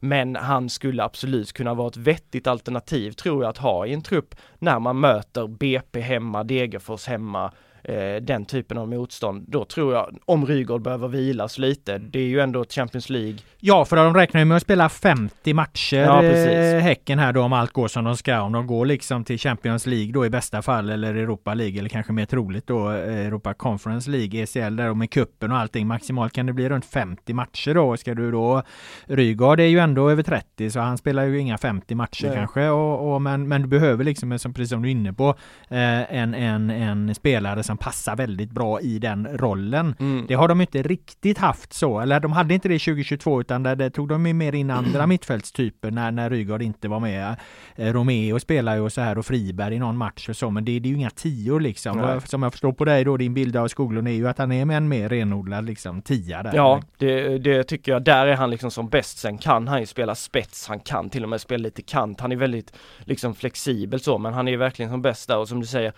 [0.00, 4.02] Men han skulle absolut kunna vara ett vettigt alternativ tror jag att ha i en
[4.02, 7.52] trupp när man möter BP hemma, Degerfors hemma,
[7.84, 9.44] eh, den typen av motstånd.
[9.48, 13.38] Då tror jag, om Rygaard behöver vilas lite, det är ju ändå Champions League.
[13.60, 16.78] Ja, för de räknar ju med att spela 50 matcher, Ja, eh.
[16.82, 18.40] Häcken här då om allt går som de ska.
[18.40, 21.88] Om de går liksom till Champions League då i bästa fall eller Europa League eller
[21.88, 25.86] kanske mer troligt då eh, Europa Conference League, ECL där och med kuppen och allting.
[25.86, 27.96] Maximalt kan det bli runt 50 matcher då.
[27.96, 28.62] Ska du då
[29.04, 32.36] Rygaard är ju ändå över 30 så han spelar ju inga 50 matcher Nej.
[32.36, 32.68] kanske.
[32.68, 35.28] Och, och, men, men du behöver liksom, som, precis som du är inne på,
[35.68, 39.94] eh, en, en, en spelare som passar väldigt bra i den rollen.
[40.00, 40.24] Mm.
[40.28, 43.76] Det har de inte riktigt haft så, eller de hade inte det 2022 utan där,
[43.76, 47.36] där tog de ju mer in andra mittfältstyper när, när Rygaard inte var med.
[47.76, 50.64] Eh, Romeo spelar ju och så här och Friberg i någon match och så men
[50.64, 51.98] det, det är ju inga tior liksom.
[51.98, 52.20] Nej.
[52.24, 54.64] Som jag förstår på dig då, din bild av Skoglund är ju att han är
[54.64, 56.54] med en mer renodlad liksom tia där.
[56.54, 58.04] Ja, det, det tycker jag.
[58.04, 59.18] Där är han liksom som bäst.
[59.18, 62.20] Sen kan han ju spela spets, han kan till och med spela lite kant.
[62.20, 65.48] Han är väldigt liksom flexibel så, men han är ju verkligen som bäst där och
[65.48, 65.92] som du säger,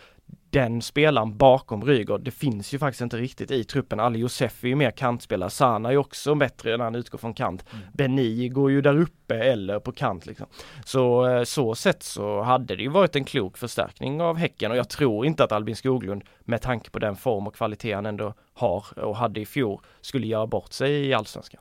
[0.55, 4.01] den spelaren bakom Rygaard, det finns ju faktiskt inte riktigt i truppen.
[4.01, 7.65] Ali Josef är ju mer kantspelare, Sana är också bättre när han utgår från kant.
[7.93, 10.47] Beni går ju där uppe eller på kant liksom.
[10.85, 14.77] Så eh, så sett så hade det ju varit en klok förstärkning av Häcken och
[14.77, 18.35] jag tror inte att Albin Skoglund med tanke på den form och kvalitet han ändå
[18.55, 21.61] har och hade i fjol skulle göra bort sig i Allsvenskan.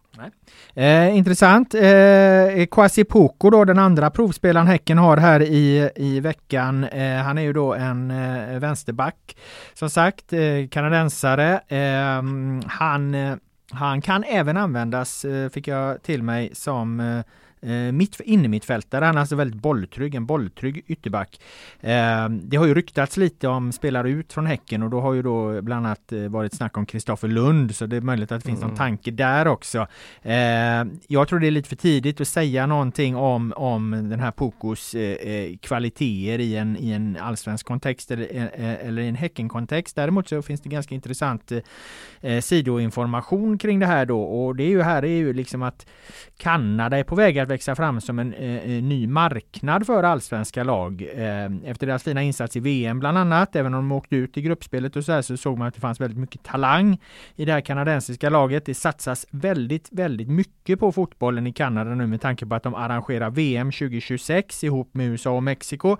[0.74, 1.74] Eh, intressant.
[1.74, 6.84] Eh, eh Kwasi Poko då, den andra provspelaren Häcken har här i, i veckan.
[6.84, 9.38] Eh, han är ju då en eh, vänsterback.
[9.74, 11.60] Som sagt, eh, kanadensare.
[11.68, 12.24] Eh,
[12.68, 13.36] han, eh,
[13.72, 17.24] han kan även användas, eh, fick jag till mig, som eh,
[17.64, 19.06] eh, mitt, innermittfältare.
[19.06, 21.40] Han är alltså väldigt bolltrygg, en bolltrygg ytterback.
[21.80, 25.22] Eh, det har ju ryktats lite om spelare ut från Häcken och då har ju
[25.22, 28.48] då bland annat eh, varit snack om Kristoffer Lund så det är möjligt att det
[28.48, 28.78] finns någon Mm.
[28.78, 29.88] tanke där också.
[30.22, 30.34] Eh,
[31.08, 34.96] jag tror det är lite för tidigt att säga någonting om, om den här Pokos
[34.96, 39.96] eh, eh, kvaliteter i en, i en allsvensk kontext eller, eh, eller i en Häcken-kontext.
[39.96, 41.52] Däremot så finns det ganska intressant
[42.42, 45.86] sidoinformation kring det här då och det är ju här är ju liksom att
[46.38, 50.64] Kanada är på väg att växa fram som en eh, eh, ny marknad för allsvenska
[50.64, 51.02] lag.
[51.02, 54.42] Eh, efter deras fina insats i VM bland annat, även om de åkte ut i
[54.42, 56.98] gruppspelet och så här så såg man att det fanns väldigt mycket talang
[57.36, 58.66] i det här kanadensiska laget.
[58.66, 62.76] Det satsas väldigt, väldigt mycket på fotbollen i Kanada nu med tanke på att de
[62.76, 65.98] arrangerar VM 2026 ihop med USA och Mexiko.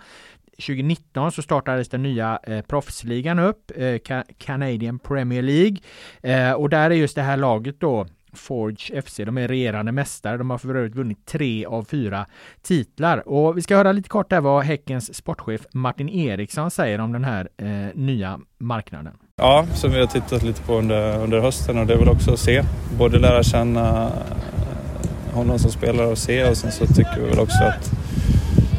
[0.58, 3.98] 2019 så startades den nya eh, proffsligan upp, eh,
[4.38, 5.78] Canadian Premier League.
[6.22, 10.38] Eh, och där är just det här laget då Forge FC, de är regerande mästare.
[10.38, 12.26] De har för övrigt vunnit tre av fyra
[12.62, 13.30] titlar.
[13.30, 17.24] Och vi ska höra lite kort där vad Häckens sportchef Martin Eriksson säger om den
[17.24, 19.14] här eh, nya marknaden.
[19.36, 22.34] Ja, som vi har tittat lite på under, under hösten och det är väl också
[22.34, 22.64] att se.
[22.98, 27.40] Både lära känna eh, honom som spelare och se och sen så tycker vi väl
[27.40, 27.92] också att,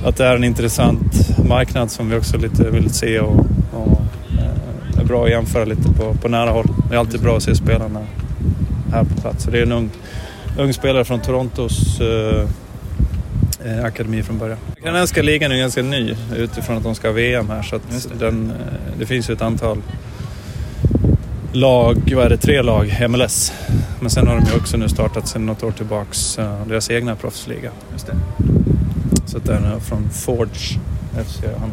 [0.06, 4.00] att det är en intressant marknad som vi också lite vill se och, och
[4.38, 6.66] eh, är bra att jämföra lite på, på nära håll.
[6.88, 8.00] Det är alltid bra att se spelarna
[8.94, 9.44] här på plats.
[9.44, 9.90] Så det är en ung,
[10.58, 12.48] ung spelare från Torontos eh,
[13.64, 14.58] eh, akademi från början.
[14.82, 18.50] Kanadensiska ligan är ganska ny utifrån att de ska ha VM här så att den,
[18.50, 19.82] eh, det finns ju ett antal
[21.52, 23.52] lag, vad är det, tre lag, MLS.
[24.00, 27.16] Men sen har de ju också nu startat sedan något år tillbaks eh, deras egna
[27.16, 27.70] proffsliga.
[27.92, 28.16] Just det.
[29.26, 30.78] Så att den är från Forge
[31.26, 31.40] FC.
[31.60, 31.70] Han,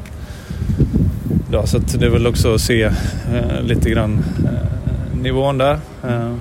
[1.51, 5.79] ja, så att det är väl också att se eh, lite grann eh, nivån där.
[6.03, 6.33] Eh,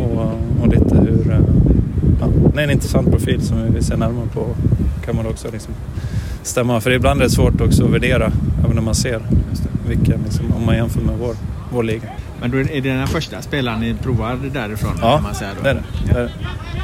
[0.00, 0.32] och,
[0.62, 1.30] och lite hur...
[1.30, 1.40] Eh,
[2.20, 4.46] ja, det är en intressant profil som vi vill se närmare på.
[5.04, 5.74] Kan man också liksom
[6.42, 6.80] stämma.
[6.80, 8.32] För ibland är det svårt också att värdera,
[8.64, 9.20] även när man ser
[9.88, 11.34] vilken, liksom, om man jämför med vår,
[11.72, 12.08] vår liga.
[12.40, 14.98] Men då är det den första spelaren ni provar därifrån?
[15.00, 15.62] Ja, man säga då?
[15.62, 15.82] det är det.
[16.06, 16.30] det, är det.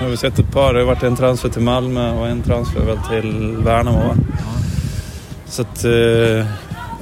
[0.00, 0.74] Har vi sett ett par.
[0.74, 3.98] Det har varit en transfer till Malmö och en transfer väl till Värnamo.
[3.98, 4.16] va?
[5.46, 6.46] Så att eh,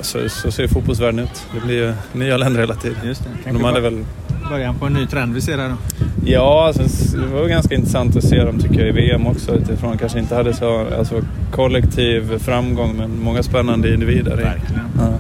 [0.01, 1.47] så, så ser fotbollsvärlden ut.
[1.55, 2.99] Det blir ju nya länder hela tiden.
[3.05, 3.53] Just det.
[3.53, 4.05] De hade väl...
[4.51, 5.75] början på en ny trend vi ser här då.
[6.25, 6.83] Ja, alltså,
[7.17, 10.35] det var ganska intressant att se dem tycker jag i VM också utifrån kanske inte
[10.35, 14.37] hade så alltså, kollektiv framgång men många spännande individer.
[14.37, 14.83] Verkligen.
[14.99, 15.15] Ja.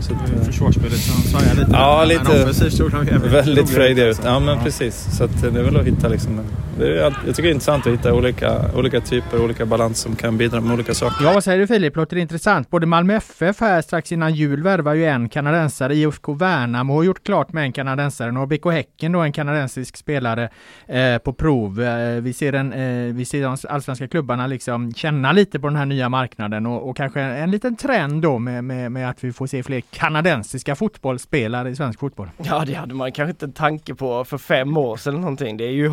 [0.00, 1.70] Så att, eh, Försvarsspelet som svajar lite.
[1.72, 2.42] Ja, Men lite.
[2.42, 4.20] offensivt såg de jävligt Väldigt frejdiga ut.
[4.24, 5.08] Ja, men precis.
[5.18, 6.40] Så att det är väl att hitta liksom...
[6.80, 9.98] en- Det är, jag tycker det är intressant att hitta olika, olika typer, olika balans
[9.98, 11.24] som kan bidra med olika saker.
[11.24, 11.96] Ja, vad säger du Filip?
[11.96, 12.70] Låter det intressant?
[12.70, 15.94] Både Malmö FF här strax innan jul värvar ju en kanadensare.
[15.94, 18.32] IFK Värnamo har gjort klart med en kanadensare.
[18.32, 20.48] Nu har BK Häcken då en kanadensisk spelare
[20.86, 21.82] eh, på prov.
[21.82, 25.76] Eh, vi ser, en, eh, vi ser de allsvenska klubbarna liksom känna lite på den
[25.76, 29.32] här nya marknaden och, och kanske en liten trend då med, med, med att vi
[29.32, 32.30] får se fler kanadensiska fotbollsspelare i svensk fotboll.
[32.36, 35.56] Ja det hade man kanske inte en tanke på för fem år sedan eller någonting.
[35.56, 35.88] Det är ju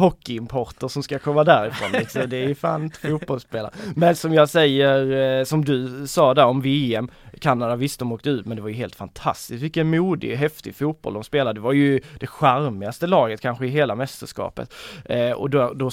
[0.78, 2.30] hockeyimporter som ska komma därifrån liksom.
[2.30, 3.72] Det är ju fan inte fotbollsspelare.
[3.96, 7.10] Men som jag säger, eh, som du sa där om VM.
[7.38, 9.64] Kanada visst de åkte ut men det var ju helt fantastiskt.
[9.64, 11.54] Vilken modig, häftig fotboll de spelade.
[11.54, 14.74] Det var ju det charmigaste laget kanske i hela mästerskapet.
[15.06, 15.90] Eh, och då, då,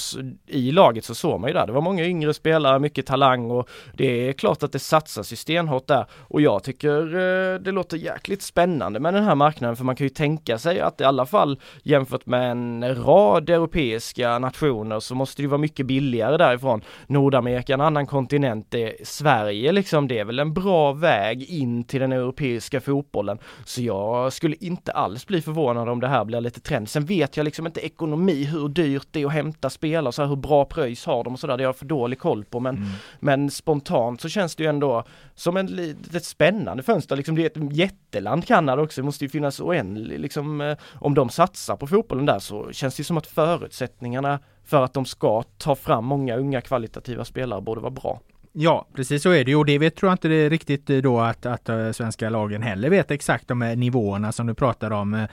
[0.47, 3.69] i laget så såg man ju där, det var många yngre spelare, mycket talang och
[3.93, 6.07] det är klart att det satsas ju stenhårt där.
[6.11, 10.05] Och jag tycker eh, det låter jäkligt spännande med den här marknaden för man kan
[10.05, 15.43] ju tänka sig att i alla fall jämfört med en rad europeiska nationer så måste
[15.43, 16.83] det vara mycket billigare därifrån.
[17.07, 21.85] Nordamerika, en annan kontinent, det är Sverige liksom, det är väl en bra väg in
[21.85, 23.39] till den europeiska fotbollen.
[23.65, 26.89] Så jag skulle inte alls bli förvånad om det här blir lite trend.
[26.89, 30.29] Sen vet jag liksom inte ekonomi, hur dyrt det är att hämta spelare, så här,
[30.29, 32.77] hur bra pröjs har de och sådär, det har jag för dålig koll på men,
[32.77, 32.89] mm.
[33.21, 37.67] men spontant så känns det ju ändå som en litet spännande fönster, liksom det är
[37.67, 41.87] ett jätteland Kanada också, det måste ju finnas oändligt liksom eh, om de satsar på
[41.87, 46.37] fotbollen där så känns det som att förutsättningarna för att de ska ta fram många
[46.37, 48.21] unga kvalitativa spelare borde vara bra.
[48.57, 50.97] Ja, precis så är det och det vet, tror jag inte det är riktigt eh,
[50.97, 54.91] då att, att uh, svenska lagen heller vet exakt de här nivåerna som du pratar
[54.91, 55.15] om.
[55.15, 55.27] Uh,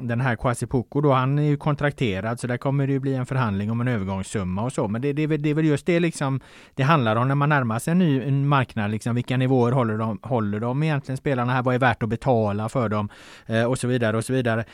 [0.00, 3.14] den här Kwasi Poko då, han är ju kontrakterad så där kommer det ju bli
[3.14, 4.88] en förhandling om en övergångssumma och så.
[4.88, 6.40] Men det, det, det är väl just det liksom
[6.74, 8.90] det handlar om när man närmar sig en ny en marknad.
[8.90, 11.62] Liksom, vilka nivåer håller de, håller de egentligen spelarna här?
[11.62, 13.08] Vad är värt att betala för dem?
[13.68, 14.64] Och så vidare och så vidare.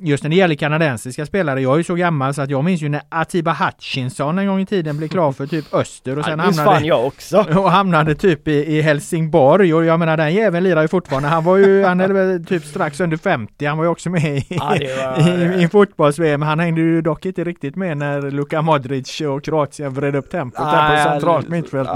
[0.00, 2.82] just när det gäller kanadensiska spelare, jag är ju så gammal så att jag minns
[2.82, 6.40] ju när Atiba Hutchinson en gång i tiden blev klar för typ Öster och sen
[6.40, 7.38] hamnade fan jag också.
[7.58, 11.28] Och hamnade typ i, i Helsingborg och jag menar den jäveln lirar ju fortfarande.
[11.28, 13.66] Han var ju, han är väl typ strax under 50.
[13.66, 16.42] Han var ju också med i, ja, var, i, i fotbolls-VM.
[16.42, 20.58] Han hängde ju dock inte riktigt med när Luka Modric och Kroatien vred upp tempot
[20.58, 21.88] där på centralt mittfält.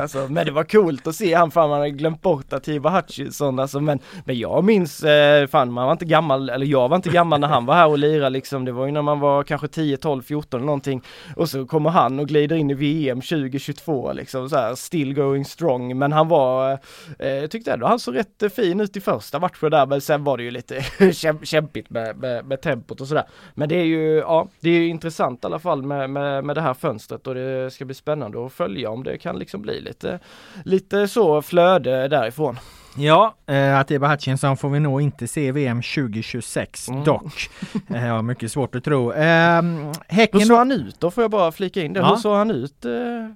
[0.00, 0.26] alltså.
[0.28, 3.80] Men det var coolt att se han, fan man hade glömt bort Atiba Hutchinson alltså.
[3.80, 7.40] Men, men jag minns, eh, fan man var inte gammal, eller jag var inte gammal
[7.40, 8.64] när han var här och lirade liksom.
[8.64, 11.02] Det var ju när man var kanske 10, 12, 14 eller någonting.
[11.36, 15.14] Och så kommer han och glider in i VM 2022 två liksom så här, still
[15.14, 15.98] going strong.
[15.98, 16.78] Men han var,
[17.18, 20.24] eh, tyckte ändå han såg rätt eh, fin ut i första matchen där men sen
[20.24, 20.82] var det ju lite
[21.42, 23.24] kämpigt med, med, med tempot och sådär.
[23.54, 26.56] Men det är ju, ja, det är ju intressant i alla fall med, med, med
[26.56, 29.80] det här fönstret och det ska bli spännande att följa om det kan liksom bli
[29.80, 30.18] lite,
[30.64, 32.56] lite så flöde därifrån.
[32.96, 37.04] Ja, eh, Atiba Hutchinson får vi nog inte se VM 2026 mm.
[37.04, 37.50] dock.
[37.88, 39.12] Eh, ja, mycket svårt att tro.
[39.20, 39.62] Eh,
[40.08, 41.10] häcken Hur såg han ut då?
[41.10, 42.00] Får jag bara flika in det.
[42.00, 42.08] Ja.
[42.08, 42.84] Hur såg han ut?
[42.84, 42.92] Eh,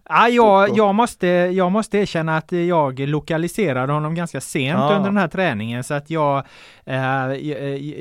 [0.08, 4.96] ja, jag, jag, måste, jag måste erkänna att jag lokaliserade honom ganska sent ja.
[4.96, 6.46] under den här träningen så att jag,
[6.84, 6.96] eh,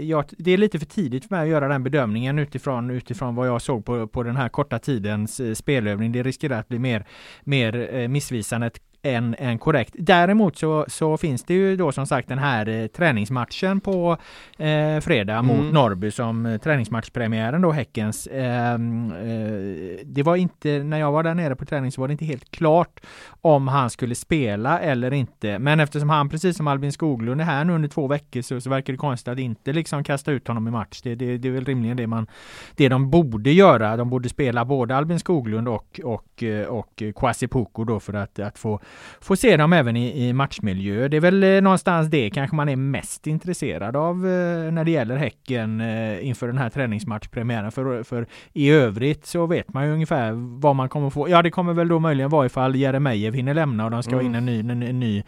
[0.04, 3.48] jag, Det är lite för tidigt för mig att göra den bedömningen utifrån, utifrån vad
[3.48, 6.12] jag såg på, på den här korta tidens eh, spelövning.
[6.12, 7.06] Det riskerar att bli mer,
[7.44, 8.72] mer eh, missvisande
[9.04, 9.96] än, än korrekt.
[9.98, 14.18] Däremot så, så finns det ju då som sagt den här eh, träningsmatchen på
[14.58, 15.46] eh, fredag mm.
[15.46, 18.28] mot Norrby som eh, träningsmatchpremiären då Häckens.
[18.32, 22.12] Ehm, eh, det var inte, när jag var där nere på träning så var det
[22.12, 23.00] inte helt klart
[23.42, 25.60] om han skulle spela eller inte.
[25.60, 28.70] Men eftersom han precis som Albin Skoglund är här nu under två veckor så, så
[28.70, 31.02] verkar det konstigt att inte liksom kasta ut honom i match.
[31.04, 32.28] Det, det, det är väl rimligen det man
[32.76, 33.98] det de borde göra.
[33.98, 38.40] De borde spela både Albin Skoglund och, och, eh, och Kwasi Poko då för att,
[38.40, 38.80] att få
[39.22, 41.08] få se dem även i, i matchmiljö.
[41.08, 44.92] Det är väl eh, någonstans det kanske man är mest intresserad av eh, när det
[44.92, 47.72] gäller Häcken eh, inför den här träningsmatchpremiären.
[47.72, 51.30] För, för i övrigt så vet man ju ungefär vad man kommer få.
[51.30, 54.26] Ja, det kommer väl då möjligen vara ifall Jeremejeff hinner lämna och de ska mm.
[54.26, 55.24] in en ny, en, en ny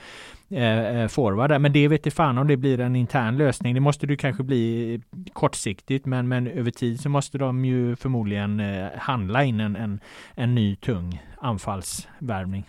[0.49, 1.59] eh, forward där.
[1.59, 3.73] Men det vet inte fan om det blir en intern lösning.
[3.73, 5.01] Det måste du kanske bli
[5.33, 8.61] kortsiktigt men, men över tid så måste de ju förmodligen
[8.97, 9.99] handla in en, en,
[10.35, 12.65] en ny tung anfallsvärvning.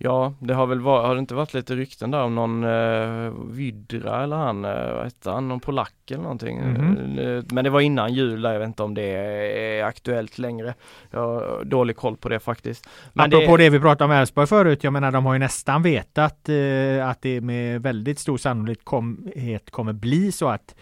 [0.00, 3.32] Ja, det har väl varit, har det inte varit lite rykten där om någon eh,
[3.50, 6.58] Vidra eller han, eh, vad hette han, någon polack eller någonting.
[6.58, 7.44] Mm.
[7.50, 10.74] Men det var innan jul där, jag vet inte om det är aktuellt längre.
[11.10, 12.88] Jag har dålig koll på det faktiskt.
[13.12, 13.64] Men Apropå det...
[13.64, 17.22] det vi pratade om Elfsborg förut, jag menar de har ju nästan vetat eh, att
[17.22, 20.74] det med väldigt stor sannolikhet kommer bli så att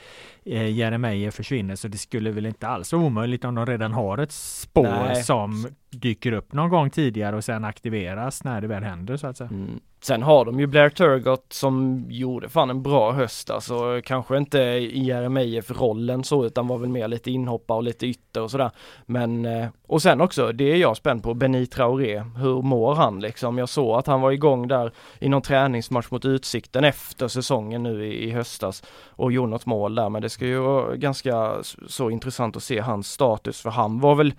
[0.47, 4.19] eh, Jeremejeff försvinner så det skulle väl inte alls vara omöjligt om de redan har
[4.19, 5.23] ett spår Nej.
[5.23, 9.37] som dyker upp någon gång tidigare och sen aktiveras när det väl händer så att
[9.37, 9.51] säga.
[9.51, 9.81] Mm.
[10.01, 14.59] Sen har de ju Blair Turgott som gjorde fan en bra höst alltså kanske inte
[14.59, 18.71] i Jeremejeff rollen så utan var väl mer lite inhoppa och lite ytter och sådär.
[19.07, 22.19] Men eh, och sen också, det är jag spänd på, Benny Traoré.
[22.19, 23.59] Hur mår han liksom?
[23.59, 28.07] Jag såg att han var igång där i någon träningsmatch mot Utsikten efter säsongen nu
[28.07, 31.55] i, i höstas och gjorde något mål där men det ska ju vara ganska
[31.89, 34.35] så intressant att se hans status för han var väl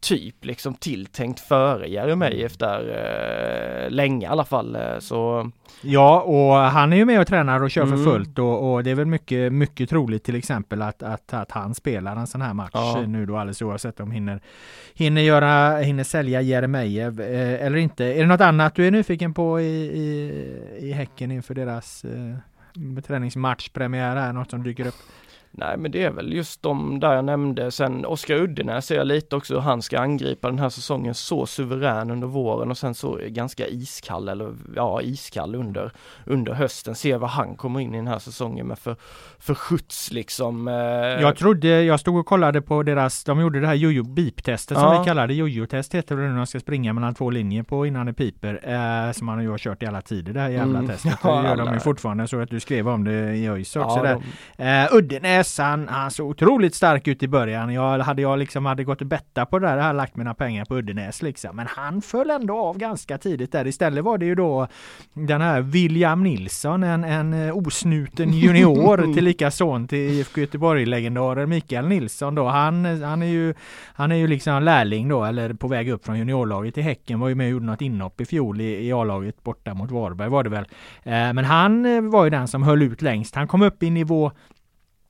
[0.00, 2.80] typ liksom tilltänkt före Jeremejeff där
[3.84, 4.76] eh, länge i alla fall.
[4.76, 5.50] Eh, så
[5.82, 7.96] Ja, och han är ju med och tränar och kör Mm.
[8.04, 11.50] för fullt och, och det är väl mycket, mycket troligt till exempel att, att, att
[11.50, 13.00] han spelar en sån här match Ja.
[13.06, 14.40] nu då alldeles oavsett om hinner,
[14.94, 18.04] hinner, göra, hinner sälja Jeremejeff eh, eller inte.
[18.04, 20.32] Är det något annat du är nyfiken på i, i,
[20.80, 24.32] i Häcken inför deras eh, träningsmatchpremiär här?
[24.32, 24.94] Något som dyker upp?
[25.58, 27.70] Nej men det är väl just de där jag nämnde.
[27.70, 31.46] Sen Oskar Uddenäs ser jag lite också hur han ska angripa den här säsongen så
[31.46, 35.90] suverän under våren och sen så ganska iskall eller ja iskall under,
[36.24, 36.94] under hösten.
[36.94, 38.96] Se vad han kommer in i den här säsongen med för,
[39.38, 40.68] för skjuts liksom.
[40.68, 44.74] Eh, Jag trodde, jag stod och kollade på deras, de gjorde det här jojo beep-testet
[44.78, 45.00] som Ja.
[45.00, 45.34] vi kallar det.
[45.34, 48.60] Jojo-test heter det nu när man ska springa mellan två linjer på innan det piper.
[49.06, 50.90] Eh, som man ju har kört i alla tider det här jävla Mm.
[50.90, 51.18] testet.
[51.22, 51.74] Ja, det gör de alla.
[51.74, 52.28] ju fortfarande.
[52.28, 54.14] Såg att du skrev om det i ÖIS också ja, där.
[54.14, 54.22] de,
[54.58, 57.74] Eh, Uddenäs, han, han såg otroligt stark ut i början.
[57.74, 60.34] Jag, hade jag liksom hade gått och betta på det där, hade jag lagt mina
[60.34, 61.56] pengar på Uddenäs liksom.
[61.56, 63.66] Men han föll ändå av ganska tidigt där.
[63.66, 64.68] Istället var det ju då
[65.12, 71.88] den här William Nilsson, en, en eh, osnuten junior, tillika son till IFK Göteborg-legendaren Mikael
[71.88, 72.44] Nilsson då.
[72.44, 73.54] Han, han är ju
[73.94, 77.20] han är ju liksom lärling då, eller på väg upp från juniorlaget i Häcken.
[77.20, 80.28] Var ju med och gjorde något inhopp i fjol i, i A-laget borta mot Varberg
[80.28, 80.66] var det väl.
[81.02, 83.34] Eh, men han eh, var ju den som höll ut längst.
[83.34, 84.32] Han kom upp i nivå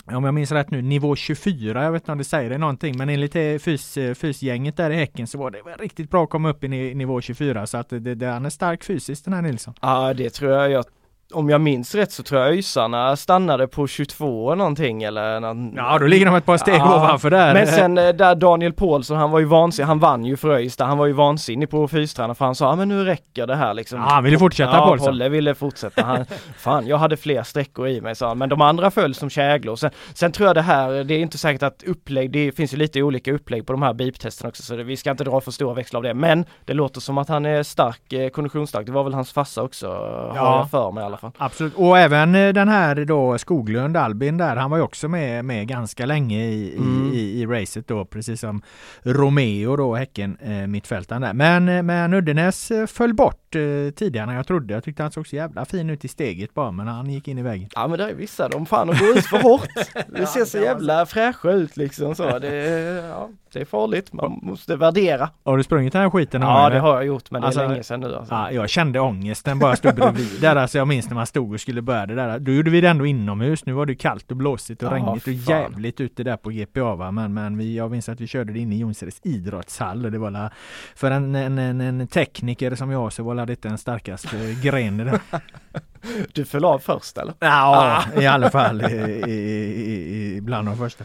[0.07, 1.85] om jag minns rätt nu, nivå 24.
[1.85, 4.95] Jag vet inte om det säger det någonting, men enligt fys, eh, fysgänget där i
[4.97, 7.67] Häcken så var det riktigt bra att komma upp i niv nivå 24.
[7.67, 9.75] Så att det, det, han är stark fysiskt den här Nilsson.
[9.81, 10.85] ja det tror jag, jag
[11.33, 15.99] om jag minns rätt så tror jag ÖISarna stannade på 22 någonting eller någon, Ja,
[15.99, 17.55] då ligger de ett par steg Ja, ovanför där.
[17.55, 20.77] Men sen eh, där Daniel Paulsson, han var ju vansinnig, han vann ju för ÖIS
[20.77, 23.57] där, han var ju vansinnig på fystränaren för han sa, ja men nu räcker det
[23.57, 23.99] här liksom.
[24.01, 25.07] Ja, han ville fortsätta, Ja, Paulsson.
[25.07, 26.03] Polle ville fortsätta.
[26.05, 26.25] Han,
[26.59, 29.77] fan, jag hade fler sträckor i mig sa han, men de andra föll som käglor.
[29.77, 32.77] Sen, sen tror jag det här, det är inte säkert att upplägg, det finns ju
[32.77, 35.51] lite olika upplägg på de här beep-testerna också, så det, vi ska inte dra för
[35.51, 36.15] stora växlar av det.
[36.15, 38.87] Men det låter som att han är stark, eh, konditionsstark.
[38.87, 40.57] Det var väl hans farsa också, har Ja.
[40.59, 41.33] jag för mig i alla fall.
[41.47, 45.45] Absolut, och även eh, den här då Skoglund, Albin där, han var ju också med,
[45.45, 47.13] med ganska länge i, Mm.
[47.13, 48.63] i, i, i racet då, precis som
[49.03, 51.33] Romeo då, Häcken, eh, mittfältaren där.
[51.33, 54.75] Men, eh, men Uddenäs eh, föll bort eh, tidigare än jag trodde.
[54.75, 57.39] Jag tyckte han såg så jävla fin ut i steget bara, men han gick in
[57.39, 57.69] i väggen.
[57.75, 59.69] Ja men det är vissa, de fan de går ut för hårt.
[60.09, 62.39] Det ser så jävla fräscha ut liksom så.
[62.39, 65.31] Det är, ja, det är farligt, man måste värdera.
[65.45, 66.41] Har du sprungit den här skiten?
[66.41, 68.35] någon Ja det har jag gjort men det är Alltså, länge sedan nu alltså.
[68.35, 70.57] Ja, jag kände ångesten bara stod bredvid där.
[70.57, 72.39] Alltså jag minns när man stod och skulle börja det där.
[72.39, 73.67] Då gjorde vi det ändå inomhus.
[73.67, 75.61] Nu var det kallt och blåsigt och Ja, regnigt och fan.
[75.63, 77.11] jävligt ute där på GPA va.
[77.11, 80.19] Men, men vi, jag minns att vi körde det inne i Jonsereds idrottshall och det
[80.19, 80.51] var la,
[80.95, 85.19] för en, en, en, en tekniker som jag så var la det den starkaste grenen.
[86.33, 87.35] Du föll av först eller?
[87.41, 88.95] Ja, i alla fall i,
[89.27, 91.05] i, i, bland de första.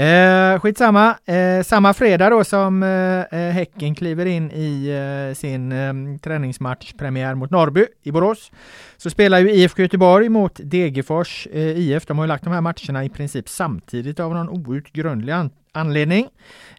[0.00, 1.14] Eh, skitsamma.
[1.24, 4.88] Eh, samma fredag då som eh, eh, Häcken kliver in i
[5.30, 8.50] eh, sin eh, träningsmatchpremiär mot Norrby i Borås.
[8.96, 12.06] Så spelar ju IFK Göteborg mot Degerfors eh, IF.
[12.06, 16.24] De har ju lagt de här matcherna i princip samtidigt av någon outgrundlig an- anledning.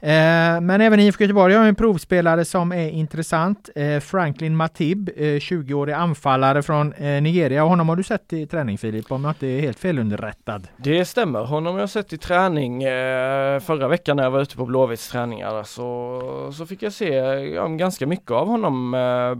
[0.01, 3.70] Eh, men även IFK Göteborg har en provspelare som är intressant.
[3.76, 7.55] Eh, Franklin Matib, eh, 20-årig anfallare från eh, Nigeria.
[7.62, 10.68] Och honom har du sett i träning Filip, om jag inte är helt felunderrättad.
[10.78, 14.56] Det stämmer, honom har jag sett i träning eh, förra veckan när jag var ute
[14.56, 17.14] på Blåvitts träningar så, så fick jag se
[17.53, 19.36] ja, ganska mycket av honom eh,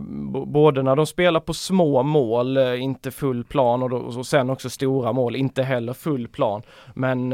[0.46, 4.50] både när de spelar på små mål, eh, inte full plan och, då, och sen
[4.50, 6.62] också stora mål, inte heller full plan.
[6.94, 7.30] Men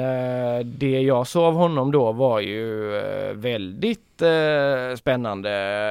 [0.65, 2.91] det jag såg av honom då var ju
[3.35, 4.23] väldigt
[4.99, 5.51] spännande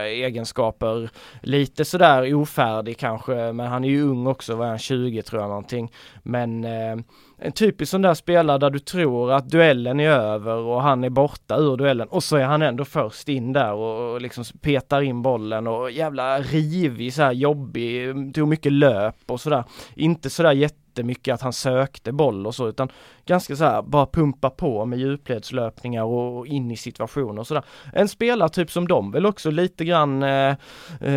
[0.10, 1.10] egenskaper.
[1.42, 5.50] Lite sådär ofärdig kanske, men han är ju ung också, var han 20 tror jag
[5.50, 5.92] någonting.
[6.24, 6.98] Men eh,
[7.38, 11.10] en typisk sån där spelare där du tror att duellen är över och han är
[11.10, 15.02] borta ur duellen och så är han ändå först in där och, och liksom petar
[15.02, 19.64] in bollen och jävla rivig så här jobbig, mm, tog mycket löp och sådär.
[19.96, 22.90] Inte sådär jättemycket att han sökte boll och så utan
[23.26, 27.64] ganska så här bara pumpa på med djupledslöpningar och, in i situationer och sådär.
[27.94, 30.56] En spelartyp som de väl också lite grann eh,
[31.02, 31.12] eh,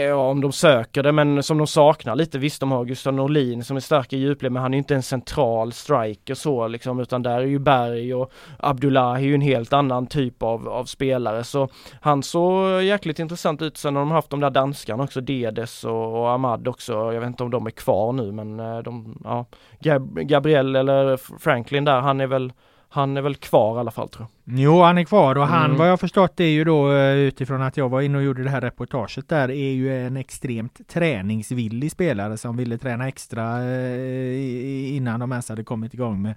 [0.00, 2.38] är, om de söker det men som de saknar lite.
[2.38, 5.02] Visst de har Gustav Norlin som är stark i djupled men han är inte en
[5.02, 9.72] central striker så liksom utan där är ju Berg och Abdullahi är ju en helt
[9.72, 11.68] annan typ av, av spelare så
[12.00, 13.76] han såg jäkligt intressant ut.
[13.76, 16.92] Sen har de haft de där danskarna också, Dedes och, och Ahmad också.
[16.92, 19.46] Jag vet inte om de är kvar nu men eh, de, ja,
[19.80, 22.52] Gab Gabriel eller Franklin där, han är väl
[22.88, 24.41] han är väl kvar i alla fall tror jag.
[24.44, 25.76] Jo, han är kvar och han Mm.
[25.78, 28.50] vad jag förstått är ju då eh, utifrån att jag var inne och gjorde det
[28.50, 35.20] här reportaget där är ju en extremt träningsvillig spelare som ville träna extra eh, innan
[35.20, 36.34] de ens hade kommit igång med,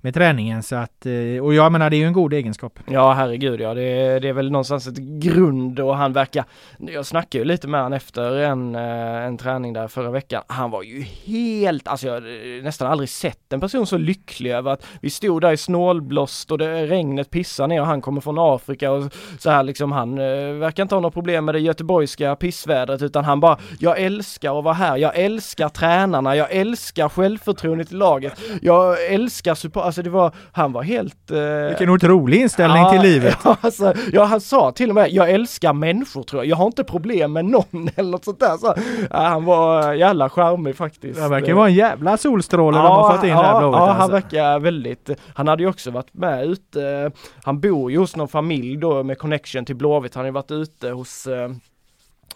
[0.00, 0.62] med träningen.
[0.62, 2.78] Så att, eh, och jag menar det är ju en god egenskap.
[2.90, 6.44] Ja herregud ja, det är, det är väl någonstans ett grund och han verkar,
[6.78, 10.42] jag snackade ju lite med han efter en, en träning där förra veckan.
[10.46, 14.70] Han var ju helt, alltså jag har nästan aldrig sett en person så lycklig över
[14.70, 18.38] att vi stod där i snålblåst och det, regnet pissar ner och han kommer från
[18.38, 22.36] Afrika och så här liksom han eh, verkar inte ha något problem med det göteborgska
[22.36, 27.92] pissvädret utan han bara, jag älskar att vara här, jag älskar tränarna, jag älskar självförtroendet
[27.92, 32.82] i laget, jag älskar support, alltså det var, han var helt eh, Vilken otrolig inställning
[32.82, 33.36] Ja, till livet.
[33.44, 36.66] Ja, alltså, ja, han sa till och med, jag älskar människor tror jag, jag har
[36.66, 38.56] inte problem med någon eller något sånt där.
[38.56, 38.74] Så,
[39.10, 41.20] ja, han var jävla charmig faktiskt.
[41.20, 43.96] Det verkar vara en jävla solstråle de har fått in ja, här Blåvitt Ja, han
[43.96, 44.12] alltså.
[44.12, 47.10] verkar väldigt, han hade ju också varit med ute,
[47.46, 50.50] han bor ju hos någon familj då med connection till Blåvitt, han har ju varit
[50.50, 51.50] ute hos eh,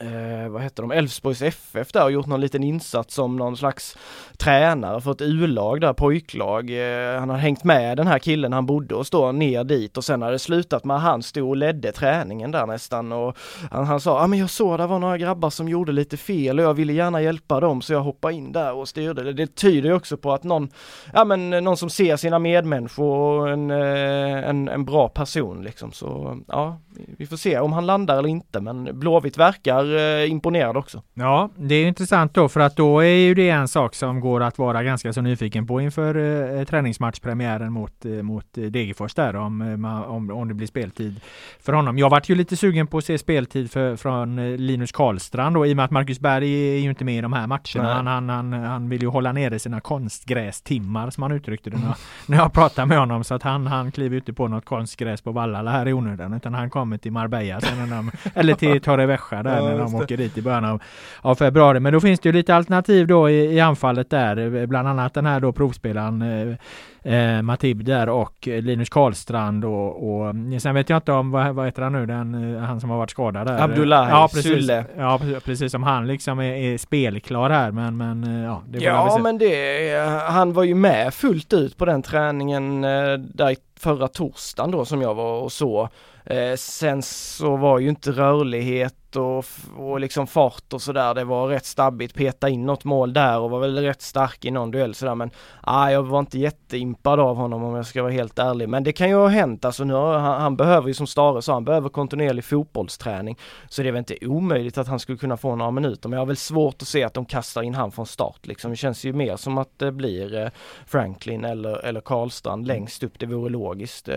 [0.01, 3.97] eh, vad heter de, Elfsborgs FF där och gjort någon liten insats som någon slags
[4.37, 6.71] tränare för ett U-lag där, pojklag.
[6.71, 10.05] Eh, han har hängt med den här killen han bodde hos då ner dit och
[10.05, 13.37] sen har det slutat med att han stod och ledde träningen där nästan och
[13.71, 16.17] han, han sa, ja ah, men jag såg det var några grabbar som gjorde lite
[16.17, 19.33] fel och jag ville gärna hjälpa dem så jag hoppade in där och styrde det.
[19.33, 20.69] Det tyder ju också på att någon,
[21.13, 25.93] ja men någon som ser sina medmänniskor och en, eh, en, en bra person liksom
[25.93, 26.79] så ja,
[27.19, 31.03] vi får se om han landar eller inte men Blåvitt verkar eh, imponerad också.
[31.15, 34.43] Ja, det är intressant då för att då är ju det en sak som går
[34.43, 36.15] att vara ganska så nyfiken på inför
[36.59, 41.21] eh, träningsmatchpremiären mot, eh, mot eh, Degerfors där om, eh, om, om det blir speltid
[41.61, 41.99] för honom.
[41.99, 45.73] Jag vart ju lite sugen på att se speltid för, från Linus Karlstrand då i
[45.73, 47.61] och med att Marcus Berg är ju inte med i de här matcherna.
[47.75, 47.95] Nej.
[47.95, 51.97] Han, han, han, han vill ju hålla nere sina konstgrästimmar som han uttryckte det när,
[52.27, 55.33] när jag pratade med honom så att han, han kliver inte på något konstgräs på
[55.33, 59.43] Vallala här i onödan utan han kommer till Marbella sen när de, eller till Torrevieja
[59.43, 60.83] där när de åker dit i början av,
[61.21, 61.81] av februari.
[61.81, 64.67] Men då finns det ju lite alternativ då i, i anfallet där.
[64.67, 66.57] Bland annat den här då provspelaren eh,
[67.03, 71.55] eh, Matib där och eh, Linus Karlstrand och, och sen vet jag inte om, vad,
[71.55, 73.63] vad heter han nu, den, eh, han som har varit skadad där?
[73.63, 74.85] Abdullahi ja, precis, Sulle.
[74.97, 78.63] Ja, precis, som han liksom är, är spelklar här men, men eh, ja.
[78.69, 79.97] Det Ja men det,
[80.29, 85.03] han var ju med fullt ut på den träningen eh, där förra torsdagen då som
[85.03, 85.89] jag var och så.
[86.25, 89.45] Eh, sen så var ju inte rörlighet och,
[89.77, 93.51] och liksom fart och sådär, det var rätt stabbigt, peta in något mål där och
[93.51, 95.31] var väl rätt stark i någon duell sådär men
[95.61, 98.69] ah, jag var inte jätteimpad av honom om jag ska vara helt ärlig.
[98.69, 101.43] Men det kan ju ha hänt, alltså nu har, han, han behöver ju som Stare
[101.43, 103.39] sa, han behöver kontinuerlig fotbollsträning.
[103.69, 106.21] Så det är väl inte omöjligt att han skulle kunna få några minuter men jag
[106.21, 108.71] har väl svårt att se att de kastar in han från start liksom.
[108.71, 110.49] Det känns ju mer som att det blir eh,
[110.87, 114.17] Franklin eller, eller Karlstrand längst upp, det vore logiskt eh,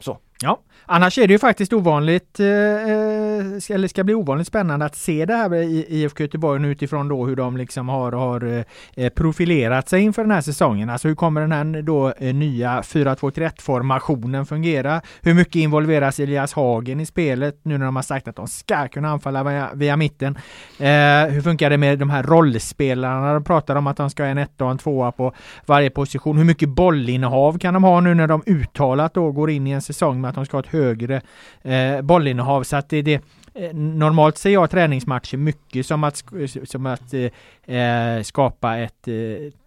[0.00, 0.18] så.
[0.40, 4.96] Ja, annars är det ju faktiskt ovanligt, eh, eh eller ska bli ovanligt spännande att
[4.96, 8.64] se det här i IFK Göteborg nu utifrån då hur de liksom har, har eh,
[8.96, 10.90] eh, profilerat sig inför den här säsongen.
[10.90, 15.00] Alltså hur kommer den här då eh, nya 4-2-3-1 formationen fungera?
[15.22, 18.88] Hur mycket involveras Elias Hagen i spelet nu när de har sagt att de ska
[18.88, 20.38] kunna anfalla via, via mitten?
[20.78, 23.32] Eh, hur funkar det med de här rollspelarna?
[23.32, 25.32] De pratar om att de ska ha en etta och en tvåa på
[25.66, 26.38] varje position.
[26.38, 29.82] Hur mycket bollinnehav kan de ha nu när de uttalat då går in i en
[29.82, 31.20] säsong med att de ska ha ett högre
[31.62, 32.62] eh, bollinnehav?
[32.62, 33.22] Så att det, det
[33.54, 36.24] Eh, normalt ser jag träningsmatcher mycket som att,
[36.64, 39.14] som att eh, eh, skapa ett eh,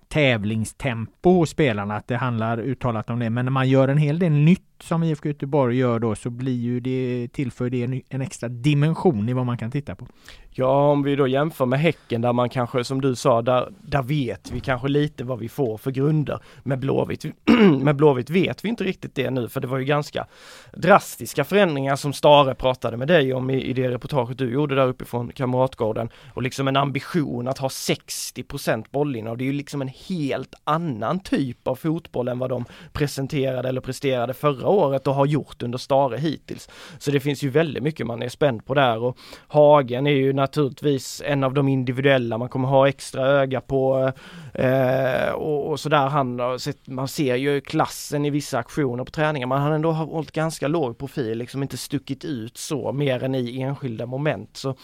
[0.07, 3.29] tävlingstempo hos spelarna, att det handlar uttalat om det.
[3.29, 6.59] Men när man gör en hel del nytt som IFK Göteborg gör då så blir
[6.59, 10.07] ju det, tillför det en, en extra dimension i vad man kan titta på.
[10.53, 14.03] Ja, om vi då jämför med Häcken där man kanske, som du sa, där, där
[14.03, 16.39] vet vi kanske lite vad vi får för grunder.
[16.63, 17.25] Med Blåvitt,
[17.81, 20.27] med Blåvitt vet vi inte riktigt det nu, för det var ju ganska
[20.73, 24.87] drastiska förändringar som Stare pratade med dig om i, i det reportaget du gjorde där
[24.87, 26.09] uppifrån Kamratgården.
[26.33, 29.37] Och liksom en ambition att ha 60% bollinnehav.
[29.37, 33.81] Det är ju liksom en helt annan typ av fotboll än vad de presenterade eller
[33.81, 36.69] presterade förra året och har gjort under Stare hittills.
[36.99, 39.17] Så det finns ju väldigt mycket man är spänd på där och
[39.47, 44.11] Hagen är ju naturligtvis en av de individuella man kommer ha extra öga på
[44.53, 46.07] eh, och, och sådär.
[46.07, 49.91] Han sett, man ser ju klassen i vissa aktioner på träningar men han har ändå
[49.91, 54.49] hållit ganska låg profil, liksom inte stuckit ut så mer än i enskilda moment.
[54.57, 54.75] Så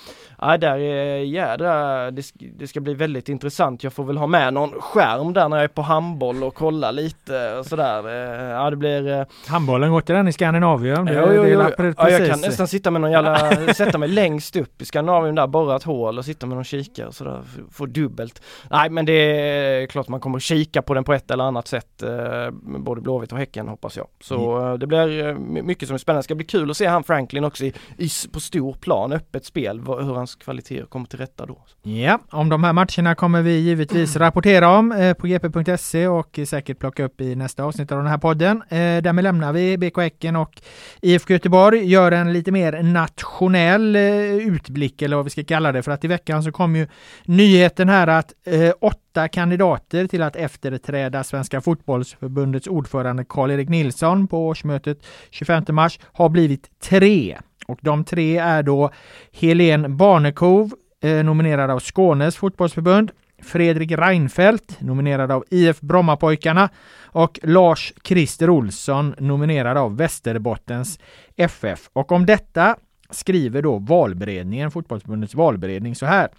[0.42, 3.84] ja, där är jädra, det, det ska bli väldigt intressant.
[3.84, 6.92] Jag får väl ha med någon skärm där när jag är på handboll och kolla
[6.92, 8.08] lite och sådär.
[8.08, 11.06] Eh, ja det blir eh, Handboll Går till den i Skandinavien.
[11.06, 11.60] Det, Jo, jo, det jo.
[11.60, 12.30] la- pre- Ja, jag precis.
[12.30, 15.84] kan nästan sitta med någon jävla, sätta mig längst upp i Skandinavien där borra ett
[15.84, 18.42] hål och sitta med någon kikare och sådär, få dubbelt.
[18.72, 22.04] Nej men det är klart man kommer kika på den på ett eller annat sätt,
[22.04, 24.08] eh, både Blåvitt och Häcken hoppas jag.
[24.22, 24.80] Så mm.
[24.80, 26.20] det blir mycket som är spännande.
[26.20, 29.46] Det ska bli kul att se han Franklin också i, i, på stor plan, öppet
[29.46, 31.58] spel, hur hans kvaliteter kommer till rätta då.
[31.82, 37.04] Ja, om de här matcherna kommer vi givetvis rapportera om på gp.se och säkert plocka
[37.04, 38.64] upp i nästa avsnitt av den här podden.
[38.70, 40.62] Därmed lämnar vi BK Häcken och
[41.02, 44.02] IFK Göteborg gör en lite mer nationell eh,
[44.36, 46.88] utblick eller vad vi ska kalla det för att i veckan så kom ju
[47.26, 54.48] nyheten här att eh, åtta kandidater till att efterträda Svenska fotbollsförbundets ordförande Karl-Erik Nilsson på
[54.48, 57.38] årsmötet 25 mars har blivit tre.
[57.68, 58.92] Och de tre är då
[59.32, 60.72] Helen Barnekow,
[61.04, 63.12] eh, nominerad av Skånes fotbollsförbund,
[63.44, 66.70] Fredrik Reinfeldt, nominerad av IF Brommapojkarna
[67.08, 71.00] och Lars Christer Olsson, nominerad av Västerbottens
[71.36, 71.90] FF.
[71.94, 72.76] Och om detta
[73.10, 76.30] skriver då valberedningen, fotbollsförbundets valberedning så här.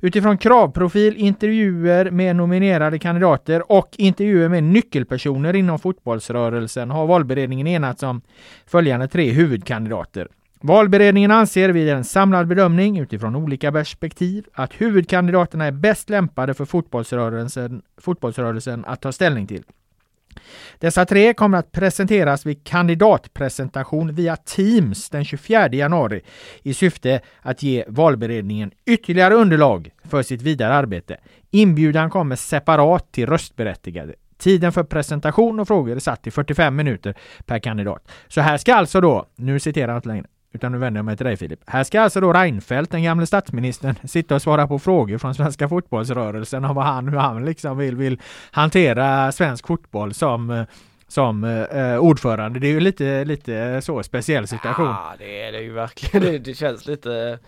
[0.00, 8.02] Utifrån kravprofil, intervjuer med nominerade kandidater och intervjuer med nyckelpersoner inom fotbollsrörelsen har valberedningen enats
[8.02, 8.20] om
[8.66, 10.28] följande tre huvudkandidater.
[10.60, 16.64] Valberedningen anser vid en samlad bedömning utifrån olika perspektiv att huvudkandidaterna är bäst lämpade för
[16.64, 19.62] fotbollsrörelsen, fotbollsrörelsen att ta ställning till.
[20.78, 26.20] Dessa tre kommer att presenteras vid kandidatpresentation via Teams den 24 januari
[26.62, 31.16] i syfte att ge valberedningen ytterligare underlag för sitt vidare arbete.
[31.50, 34.14] Inbjudan kommer separat till röstberättigade.
[34.38, 37.14] Tiden för presentation och frågor är satt till 45 minuter
[37.46, 38.10] per kandidat.
[38.28, 41.16] Så här ska alltså då, nu citerar jag inte längre, utan nu vänder jag mig
[41.16, 41.60] till dig Filip.
[41.66, 45.68] Här ska alltså då Reinfeldt, den gamle statsministern, sitta och svara på frågor från svenska
[45.68, 50.66] fotbollsrörelsen om vad han, hur han liksom vill, vill hantera svensk fotboll som
[51.08, 52.60] som eh, ordförande.
[52.60, 54.86] Det är ju lite, lite så speciell situation.
[54.86, 56.26] Ja, det är det ju verkligen.
[56.26, 57.38] Det, det känns lite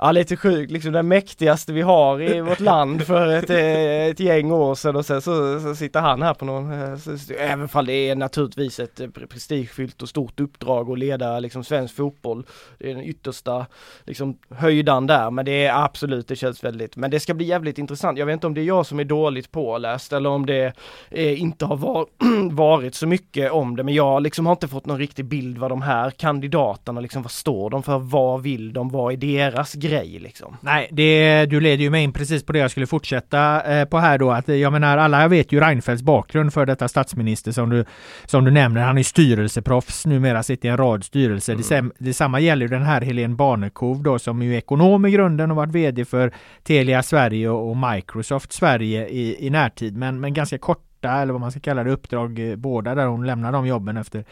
[0.00, 4.20] Ja lite sjukt, liksom den mäktigaste vi har i vårt land för ett, eh, ett
[4.20, 7.68] gäng år sedan och sen så, så sitter han här på någon, eh, så, även
[7.68, 12.46] fall det är naturligtvis ett eh, prestigefyllt och stort uppdrag att leda liksom svensk fotboll.
[12.78, 13.66] Det är den yttersta
[14.04, 17.78] liksom höjdan där men det är absolut, det känns väldigt, men det ska bli jävligt
[17.78, 18.18] intressant.
[18.18, 20.72] Jag vet inte om det är jag som är dåligt påläst eller om det
[21.10, 22.06] eh, inte har var,
[22.50, 25.70] varit så mycket om det men jag liksom har inte fått någon riktig bild vad
[25.70, 29.87] de här kandidaterna liksom, vad står de för, vad vill de, vad är deras grej
[30.18, 30.56] liksom.
[30.60, 33.98] Nej, det, du leder ju mig in precis på det jag skulle fortsätta eh, på
[33.98, 34.30] här då.
[34.30, 37.84] Att jag menar, alla vet ju Reinfeldts bakgrund för detta statsminister som du,
[38.26, 38.80] som du nämner.
[38.80, 41.52] Han är styrelseproffs, numera sitter i en rad styrelser.
[41.52, 41.88] Mm.
[41.98, 45.50] Det, detsamma gäller ju den här Helene Barnekow då som är ju ekonom i grunden
[45.50, 46.32] och varit VD för
[46.62, 49.96] Telia Sverige och, och Microsoft Sverige i, i närtid.
[49.96, 53.26] Men, men ganska korta, eller vad man ska kalla det, uppdrag eh, båda där hon
[53.26, 54.24] lämnar de jobben efter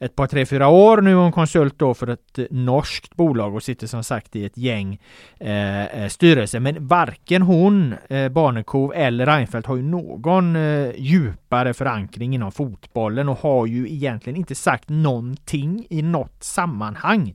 [0.00, 1.00] ett par tre, fyra år.
[1.00, 4.44] Nu är hon konsult då för ett eh, norskt bolag och sitter som sagt i
[4.44, 5.00] ett gäng
[5.40, 6.60] eh, eh styrelser.
[6.60, 13.28] Men varken hon, eh, Barnekow eller Reinfeldt har ju någon eh, djupare förankring inom fotbollen
[13.28, 17.34] och har ju egentligen inte sagt någonting i något sammanhang.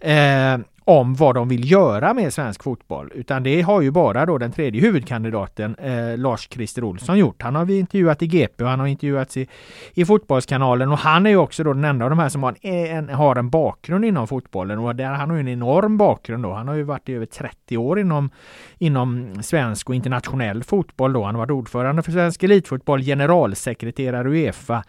[0.00, 0.58] Eh,
[0.88, 3.12] om vad de vill göra med svensk fotboll.
[3.14, 7.42] Utan det har ju bara då den tredje huvudkandidaten eh, Lars-Christer Olsson gjort.
[7.42, 9.48] Han har vi intervjuat i GP och han har intervjuats i,
[9.94, 12.54] i Fotbollskanalen och han är ju också då den enda av de här som har
[12.60, 16.52] en, har en bakgrund inom fotbollen och där han har en enorm bakgrund då.
[16.52, 18.30] Han har ju varit i över 30 år inom,
[18.78, 21.24] inom svensk och internationell fotboll då.
[21.24, 24.84] Han har varit ordförande för svensk elitfotboll, generalsekreterare Uefa,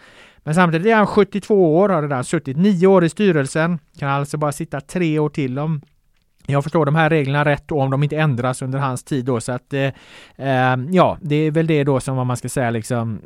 [0.48, 4.38] men samtidigt är han 72 år, har redan suttit nio år i styrelsen, kan alltså
[4.38, 5.82] bara sitta tre år till om
[6.46, 9.42] jag förstår de här reglerna rätt och om de inte ändras under hans tid då
[9.42, 9.82] så att eh,
[10.36, 13.22] eh ja, det är väl det då som vad man ska säga liksom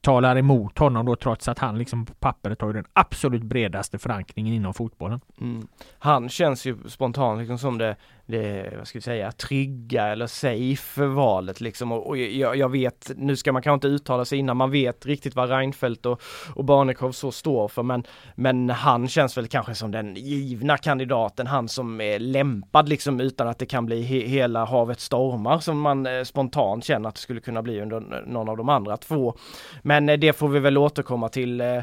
[0.00, 4.54] talar emot honom då trots att han liksom på pappret har den absolut bredaste förankringen
[4.54, 5.20] inom fotbollen.
[5.40, 5.66] Mm.
[5.98, 7.96] Han känns ju spontant liksom som det
[8.26, 13.10] det, vad ska vi säga, trygga eller safe valet liksom och, och jag, jag, vet,
[13.16, 16.22] nu ska man kanske inte uttala sig innan man vet riktigt vad Reinfeldt och,
[16.54, 18.04] och Barnekow så står för men,
[18.34, 23.48] men han känns väl kanske som den givna kandidaten, han som är lämpad liksom utan
[23.48, 27.20] att det kan bli he, hela havet stormar som man eh, spontant känner att det
[27.20, 29.34] skulle kunna bli under någon av de andra två.
[29.82, 31.60] Men eh, det får vi väl återkomma till.
[31.60, 31.82] Eh, eh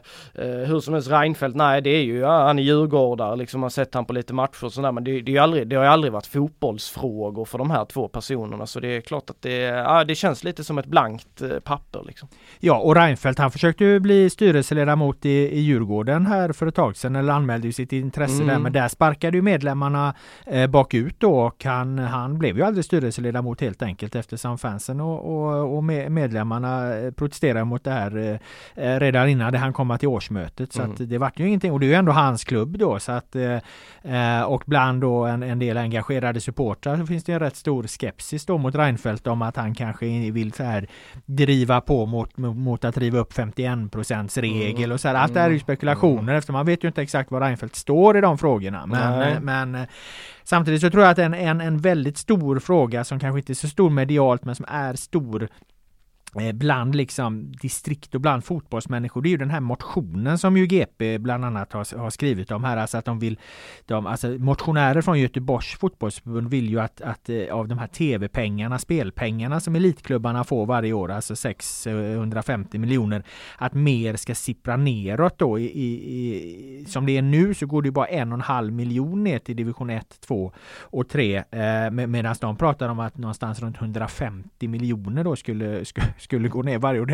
[0.68, 3.70] hur som helst Reinfeldt, nej det är ju, ja, han är djurgårdare liksom, man har
[3.70, 5.84] sett han på lite matcher och sådär men det, det, är ju aldrig, det har
[5.84, 9.58] ju aldrig varit fotbollsfrågor för de här två personerna så det är klart att det,
[9.58, 12.04] ja, det känns lite som ett blankt eh, papper.
[12.08, 12.30] Liksom.
[12.60, 16.98] Ja och Reinfeldt han försökte ju bli styrelseledamot i, i Djurgården här för ett tag
[16.98, 18.48] sedan eller anmälde ju sitt intresse mm.
[18.48, 20.14] där men där sparkade ju medlemmarna
[20.46, 25.36] eh, bakut då och han, han blev ju aldrig styrelseledamot helt enkelt eftersom fansen och,
[25.36, 28.40] och, och medlemmarna eh, protesterade mot det här
[28.76, 30.92] eh, redan innan det han komma till årsmötet så mm.
[30.92, 33.36] att det vart ju ingenting och det är ju ändå hans klubb då så att
[33.36, 37.56] eh, och bland då en, en del engagerade engagerade supportrar så finns det en rätt
[37.56, 40.88] stor skepsis då mot Reinfeldt om att han kanske vill så här
[41.26, 45.16] driva på mot, mot att riva upp 51 procents regel och så här.
[45.16, 45.64] Allt det här är ju mm.
[45.64, 46.36] spekulationer mm.
[46.36, 48.86] eftersom man vet ju inte exakt var Reinfeldt står i de frågorna.
[48.86, 49.88] Men, men
[50.44, 53.56] samtidigt så tror jag att en, en, en väldigt stor fråga som kanske inte är
[53.56, 55.71] så stor medialt men som är stor Eh,
[56.40, 59.22] Eh, bland liksom distrikt och bland fotbollsmänniskor.
[59.22, 62.64] Det är ju den här motionen som ju GP bland annat har, har skrivit om
[62.64, 62.78] här.
[62.78, 63.40] Alltså att de vill,
[63.86, 68.80] de, alltså motionärer från Göteborgs fotbollsförbund vill ju att, att eh, av de här tv-pengarna,
[68.80, 73.24] spelpengarna som elitklubbarna får varje år, alltså 650 miljoner,
[73.58, 75.60] att mer ska sippra neråt då.
[75.60, 79.24] I, i, som det är nu så går det bara en och en halv miljon
[79.24, 81.36] ner till division 1, 2 och 3.
[81.36, 86.62] Eh, Medan de pratar om att någonstans runt 150 miljoner då skulle, skulle skulle gå
[86.62, 87.06] ner varje år.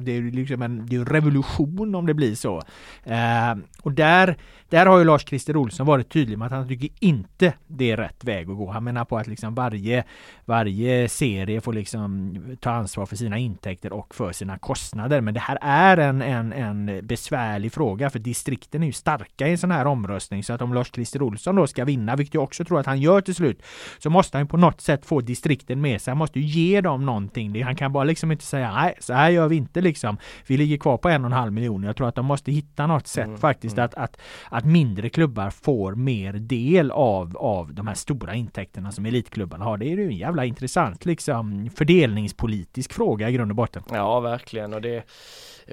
[0.00, 2.62] Det är liksom en, det är en revolution om det blir så.
[3.04, 4.36] Eh, och där,
[4.68, 8.24] där har ju Lars-Christer Olsson varit tydlig med att han tycker inte det är rätt
[8.24, 8.70] väg att gå.
[8.70, 10.04] Han menar på att liksom varje,
[10.44, 15.20] varje serie får liksom ta ansvar för sina intäkter och för sina kostnader.
[15.20, 19.50] Men det här är en, en, en besvärlig fråga för distrikten är ju starka i
[19.50, 20.44] en sån här omröstning.
[20.44, 23.20] Så att om Lars-Christer Olsson då ska vinna, vilket jag också tror att han gör
[23.20, 23.62] till slut,
[23.98, 26.10] så måste han på något sätt få distrikten med sig.
[26.10, 27.64] Han måste ju ge dem någonting.
[27.64, 30.16] Han kan bara liksom inte säga nej, så här gör vi inte liksom.
[30.46, 31.82] Vi ligger kvar på en och en halv miljon.
[31.82, 33.84] Jag tror att de måste hitta något sätt mm, faktiskt mm.
[33.84, 39.06] Att, att, att mindre klubbar får mer del av, av de här stora intäkterna som
[39.06, 39.78] elitklubbarna har.
[39.78, 43.82] Det är ju en jävla intressant liksom fördelningspolitisk fråga i grund och botten.
[43.90, 45.04] Ja, verkligen och det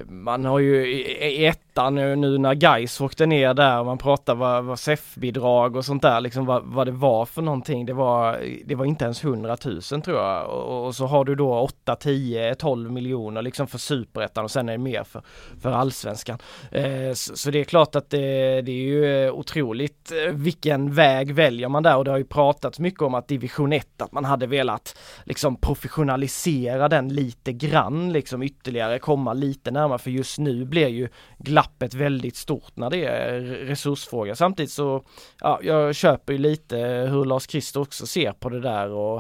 [0.08, 4.36] man har ju i ettan eh, nu när Gais åkte ner där och man pratar
[4.36, 7.86] vad, vad SEF-bidrag och sånt där liksom vad, vad det var för någonting.
[7.86, 11.36] Det var, det var inte ens 100 000 tror jag och, och så har du
[11.36, 15.22] då 8, 10, 12 miljoner liksom för superettan och sen är det mer för,
[15.62, 16.40] för allsvenskan.
[16.72, 21.34] Eh, så, så, det är klart att det, det är ju eh, otroligt vilken väg
[21.34, 24.26] väljer man där och det har ju pratats mycket om att division 1 att man
[24.26, 30.40] hade velat liksom professionalisera den lite grann liksom ytterligare komma lite närmare närmare för just
[30.40, 34.36] nu blir ju glappet väldigt stort när det är resursfråga.
[34.36, 35.04] Samtidigt så,
[35.40, 36.78] ja, jag köper ju lite
[37.12, 39.18] hur Lars Christer också ser på det där och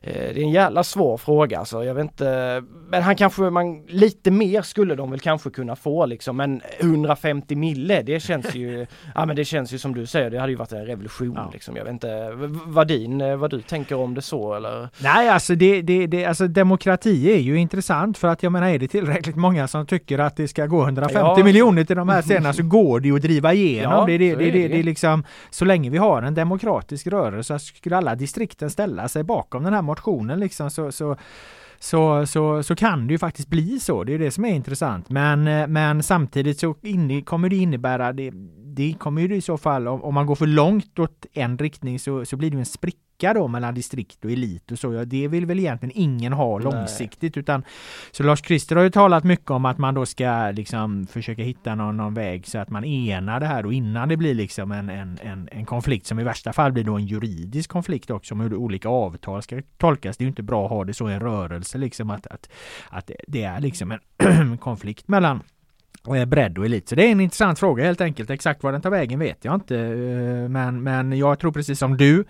[0.00, 1.84] eh, det är en jävla svår fråga alltså.
[1.84, 6.06] Jag vet inte, men han kanske, man, lite mer skulle de väl kanske kunna få
[6.06, 10.30] liksom, men 150 mille, det känns ju, ja men det känns ju som du säger,
[10.30, 11.50] det hade ju varit en revolution ja.
[11.52, 11.76] liksom.
[11.76, 12.30] Jag vet inte
[12.66, 14.88] vad din, vad du tänker om det så eller?
[14.98, 18.78] Nej, alltså det, det, det, alltså demokrati är ju intressant för att jag menar är
[18.78, 21.44] det tillräckligt många som tycker att det ska gå 150 ja.
[21.44, 23.92] miljoner till de här scenerna så går det ju att driva igenom.
[23.92, 27.66] Ja, det, det, det, det, det, liksom, så länge vi har en demokratisk rörelse så
[27.74, 31.16] skulle alla distrikten ställa sig bakom den här motionen liksom så, så
[31.80, 34.04] så, så, så kan det ju faktiskt bli så.
[34.04, 35.10] Det är det som är intressant.
[35.10, 38.32] Men, men samtidigt så in, kommer det innebära, det,
[38.78, 41.98] det kommer ju i så fall, om, om man går för långt åt en riktning
[41.98, 44.92] så, så blir det en spricka då mellan distrikt och elit och så.
[44.92, 47.40] Ja, det vill väl egentligen ingen ha långsiktigt Nej.
[47.40, 47.62] utan
[48.12, 51.74] så Lars Christer har ju talat mycket om att man då ska liksom försöka hitta
[51.74, 54.90] någon, någon väg så att man enar det här och innan det blir liksom en,
[54.90, 58.40] en, en, en konflikt som i värsta fall blir då en juridisk konflikt också om
[58.40, 60.16] hur olika avtal ska tolkas.
[60.16, 62.48] Det är inte bra att ha det så i en rörelse liksom att, att,
[62.90, 65.42] att det är liksom en konflikt mellan
[66.26, 66.88] bredd och elit.
[66.88, 68.30] Så det är en intressant fråga helt enkelt.
[68.30, 69.76] Exakt var den tar vägen vet jag inte.
[69.76, 72.24] Eh, men, men jag tror precis som du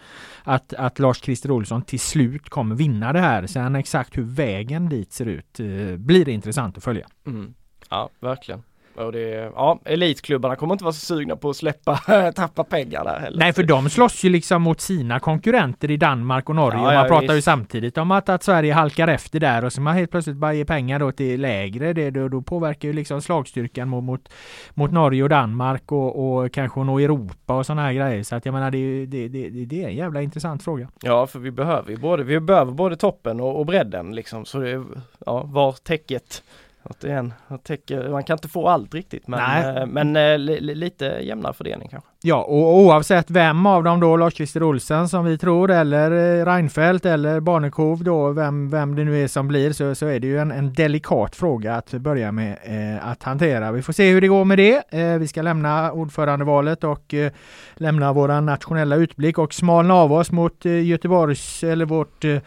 [0.44, 3.46] att, att Lars-Christer Olsson till slut kommer vinna det här.
[3.46, 7.06] Sen exakt hur vägen dit ser ut eh, blir det intressant att följa.
[7.26, 7.54] Mm.
[7.90, 8.62] Ja, verkligen.
[8.98, 11.96] Och det, ja, elitklubbarna kommer inte vara så sugna på att släppa,
[12.36, 13.38] tappa pengar där heller.
[13.38, 16.78] Nej, för de slåss ju liksom mot sina konkurrenter i Danmark och Norge.
[16.78, 17.36] Ja, och man ja, pratar visst.
[17.36, 20.54] ju samtidigt om att, att Sverige halkar efter där och så man helt plötsligt bara
[20.54, 21.92] ger pengar då till lägre.
[21.92, 24.28] Det, då, då påverkar ju liksom slagstyrkan mot, mot,
[24.74, 28.22] mot Norge och Danmark och, och kanske nå Europa och sådana här grejer.
[28.22, 30.88] Så att jag menar, det, det, det, det är en jävla intressant fråga.
[31.02, 34.44] Ja, för vi behöver ju både, vi behöver både toppen och, och bredden liksom.
[34.44, 34.84] Så det,
[35.26, 36.42] ja, var täcket
[36.90, 40.12] Återigen, täcker, man kan inte få allt riktigt men, äh, men
[40.46, 42.10] li, lite jämnare fördelning kanske.
[42.22, 47.06] Ja, och oavsett vem av dem då, Lars-Christer Olsen som vi tror, eller eh, Reinfeldt
[47.06, 50.38] eller Barnekov då, vem, vem det nu är som blir, så, så är det ju
[50.38, 53.72] en, en delikat fråga att börja med eh, att hantera.
[53.72, 54.82] Vi får se hur det går med det.
[54.90, 57.32] Eh, vi ska lämna ordförandevalet och eh,
[57.74, 62.40] lämna våra nationella utblick och smalna av oss mot Göteborgs, eller vårt Eh,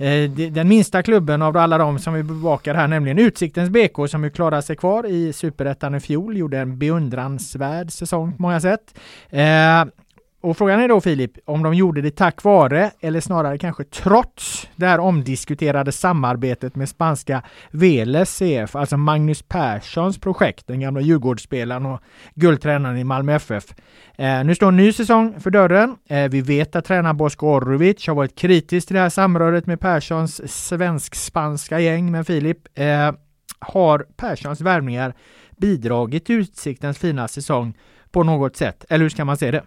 [0.00, 4.24] Eh, den minsta klubben av alla de som vi bevakar här, nämligen Utsiktens BK som
[4.24, 8.94] ju klarade sig kvar i Superettan i fjol, gjorde en beundransvärd säsong på många sätt.
[9.30, 9.84] Eh,
[10.42, 14.68] och frågan är då Filip, om de gjorde det tack vare eller snarare kanske trots
[14.76, 21.86] det här omdiskuterade samarbetet med spanska Veles CF, alltså Magnus Perssons projekt, den gamla Djurgårdsspelaren
[21.86, 22.00] och
[22.34, 23.64] guldtränaren i Malmö FF.
[24.18, 25.96] Eh, nu står en ny säsong för dörren.
[26.08, 29.80] Eh, vi vet att tränaren Bosko Orovic har varit kritisk till det här samröret med
[29.80, 33.12] Perssons svensk-spanska gäng, men Filip, eh,
[33.58, 35.14] har Perssons värvningar
[35.56, 37.74] bidragit till Utsiktens fina säsong
[38.10, 38.84] på något sätt?
[38.88, 39.62] Eller hur ska man se det?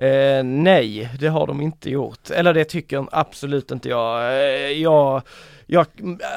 [0.00, 2.30] Eh, nej, det har de inte gjort.
[2.30, 4.32] Eller det tycker absolut inte jag.
[4.32, 5.22] Eh, jag
[5.70, 5.86] jag,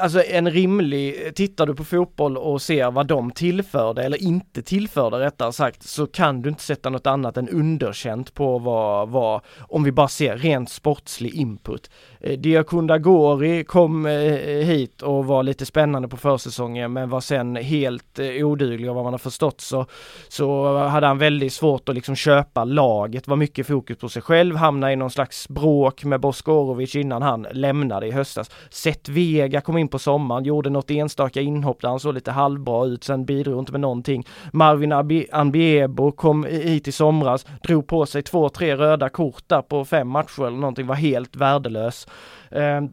[0.00, 5.18] alltså en rimlig, tittar du på fotboll och ser vad de tillförde eller inte tillförde
[5.18, 9.84] rättare sagt så kan du inte sätta något annat än underkänt på vad, vad om
[9.84, 11.90] vi bara ser rent sportslig input.
[12.20, 14.12] Eh, Diakunda Gori kom eh,
[14.42, 19.04] hit och var lite spännande på försäsongen men var sen helt eh, oduglig och vad
[19.04, 19.86] man har förstått så,
[20.28, 24.56] så hade han väldigt svårt att liksom köpa laget, var mycket fokus på sig själv,
[24.56, 28.50] hamnade i någon slags bråk med Boskorovic innan han lämnade i höstas.
[28.70, 32.86] Sett Vega kom in på sommaren, gjorde något enstaka inhopp där han såg lite halvbra
[32.86, 34.26] ut, sen bidrog inte med någonting.
[34.52, 34.92] Marvin
[35.32, 40.08] Ambiebo kom hit i somras, drog på sig två, tre röda kort där på fem
[40.08, 42.06] matcher eller någonting, var helt värdelös.
[42.50, 42.88] Ehm,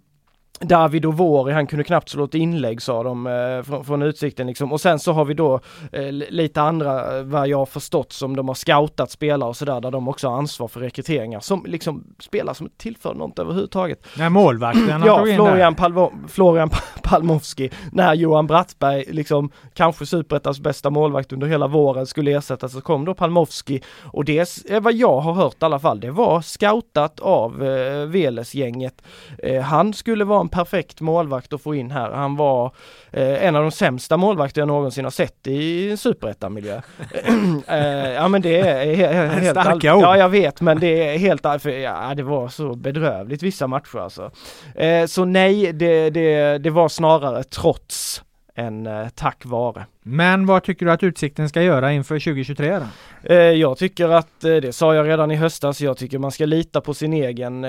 [0.60, 4.47] David och Vori, han kunde knappt slå ett inlägg sa de eh, från, från, utsikten
[4.47, 4.72] liksom.
[4.72, 5.60] Och sen så har vi då
[5.91, 9.82] eh, lite andra, eh, vad jag har förstått, som de har scoutat spelare och sådär,
[9.82, 11.39] där de också har ansvar för rekryteringar.
[11.39, 14.07] Som liksom spelare som tillför något överhuvudtaget.
[14.18, 16.70] Nej, målvakten Ja, Florian, Palvo, Florian
[17.03, 22.82] Palmowski, när Johan Brattberg, liksom kanske superettans bästa målvakt under hela våren skulle ersättas, så
[22.82, 23.82] kom då Palmowski.
[24.03, 24.38] Och det
[24.72, 29.01] är vad jag har hört i alla fall, det var scoutat av eh, Veles-gänget.
[29.38, 32.12] Eh, han skulle vara en perfekt målvakt att få in här.
[32.12, 32.72] Han var
[33.12, 36.82] eh, en av de sämsta målvakter jag någonsin har sett i en superettan-miljö.
[37.68, 39.34] eh, ja men det är helt...
[39.34, 40.04] helt Starka ord!
[40.04, 41.41] Ja jag vet men det är helt...
[41.41, 44.32] För, ja det var så bedrövligt vissa matcher alltså.
[44.76, 48.24] Eh, så nej, det, det, det var snarare trots
[48.60, 49.86] än eh, tack vare.
[50.03, 52.86] Men vad tycker du att Utsikten ska göra inför 2023 då?
[53.34, 56.45] Eh, jag tycker att, eh, det sa jag redan i höstas, jag tycker man ska
[56.45, 57.62] lita på sin egen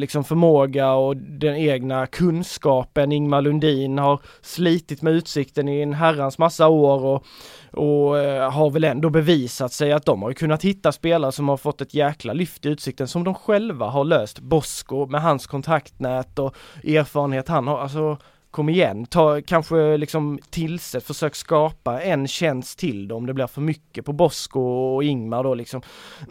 [0.00, 3.12] liksom förmåga och den egna kunskapen.
[3.12, 7.24] Ingmar Lundin har slitit med Utsikten i en herrans massa år och,
[7.72, 8.16] och
[8.52, 11.94] har väl ändå bevisat sig att de har kunnat hitta spelare som har fått ett
[11.94, 14.38] jäkla lyft i Utsikten som de själva har löst.
[14.40, 18.18] Bosko med hans kontaktnät och erfarenhet han har, alltså
[18.50, 23.46] kom igen, ta kanske liksom tillsätt, försök skapa en tjänst till då om det blir
[23.46, 25.82] för mycket på Bosko och Ingmar då liksom.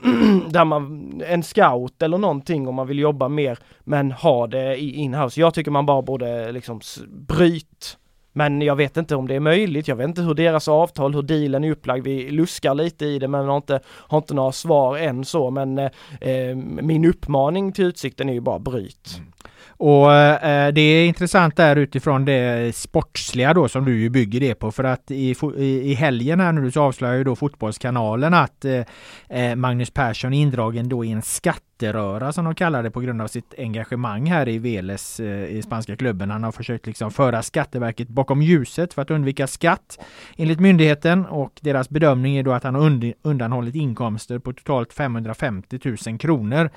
[0.49, 4.95] där man, en scout eller någonting om man vill jobba mer men ha det i
[4.95, 5.39] inhouse.
[5.39, 7.97] Jag tycker man bara borde liksom bryt
[8.37, 9.87] men jag vet inte om det är möjligt.
[9.87, 12.03] Jag vet inte hur deras avtal, hur dealen är upplagd.
[12.03, 15.49] Vi luskar lite i det men har inte, har inte några svar än så.
[15.49, 15.89] Men eh,
[16.19, 19.15] eh min uppmaning till Utsikten är ju bara bryt.
[19.17, 19.31] Mm.
[19.77, 24.55] Och eh, det är intressant där utifrån det sportsliga då som du ju bygger det
[24.55, 25.35] på för att i,
[25.83, 28.81] i helgen här nu så avslöjar ju då Fotbollskanalen att eh,
[29.29, 33.21] eh, Magnus Persson är indragen då i en skatteröra som de kallar det på grund
[33.21, 36.31] av sitt engagemang här i Veles eh, i spanska klubben.
[36.31, 39.99] Han har försökt liksom föra Skatteverket bakom ljuset för att undvika skatt
[40.37, 45.79] enligt myndigheten och deras bedömning är då att han har undanhållit inkomster på totalt 550
[46.07, 46.69] 000 kronor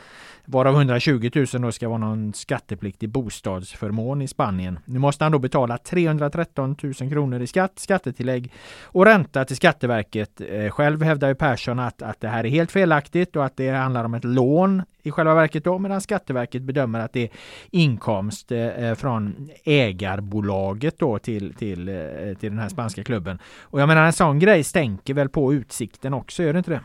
[0.51, 4.79] varav 120 000 då ska vara någon skatteplikt skattepliktig bostadsförmån i Spanien.
[4.85, 8.53] Nu måste han då betala 313 000 kronor i skatt, skattetillägg
[8.93, 10.41] och ränta till Skatteverket.
[10.41, 13.71] Eh, själv hävdar ju Persson att, att det här är helt felaktigt och att det
[13.71, 17.31] handlar om ett lån i själva verket då, medan Skatteverket bedömer att det är
[17.71, 21.87] inkomst eh, eh, från ägarbolaget då till, till,
[22.41, 23.39] till den här spanska klubben.
[23.71, 26.81] Och jag menar en sån grej stänker väl på utsikten också, gör det inte det?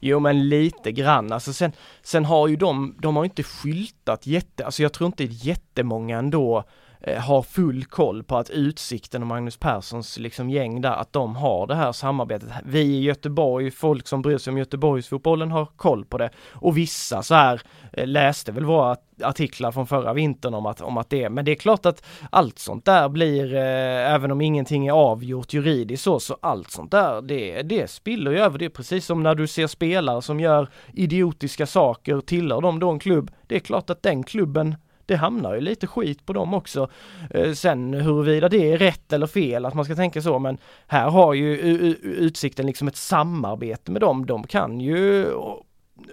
[0.00, 1.72] Jo men lite grann, alltså sen,
[2.02, 6.64] sen har ju de, de har inte skyltat jätte, alltså jag tror inte jättemånga ändå
[7.02, 11.36] Eh, har full koll på att Utsikten och Magnus Perssons liksom gäng där, att de
[11.36, 12.48] har det här samarbetet.
[12.64, 16.30] Vi i Göteborg, folk som bryr sig om Göteborgsfotbollen har koll på det.
[16.52, 20.96] Och vissa så här eh, läste väl våra artiklar från förra vintern om att, om
[20.96, 24.86] att det, men det är klart att allt sånt där blir, eh, även om ingenting
[24.86, 28.58] är avgjort juridiskt så, så allt sånt där, det, det spiller ju över.
[28.58, 32.90] Det är precis som när du ser spelare som gör idiotiska saker, tillhör de då
[32.90, 34.74] en klubb, det är klart att den klubben
[35.10, 36.90] det hamnar ju lite skit på dem också.
[37.30, 41.10] Eh, sen huruvida det är rätt eller fel att man ska tänka så men här
[41.10, 41.56] har ju
[42.02, 44.26] Utsikten liksom ett samarbete med dem.
[44.26, 45.26] De kan ju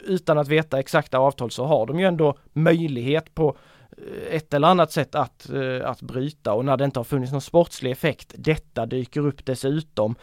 [0.03, 3.57] utan att veta exakta avtal så har de ju ändå möjlighet på
[3.97, 7.31] eh, ett eller annat sätt att, eh, att bryta och när det inte har funnits
[7.31, 10.15] någon sportslig effekt, detta dyker upp dessutom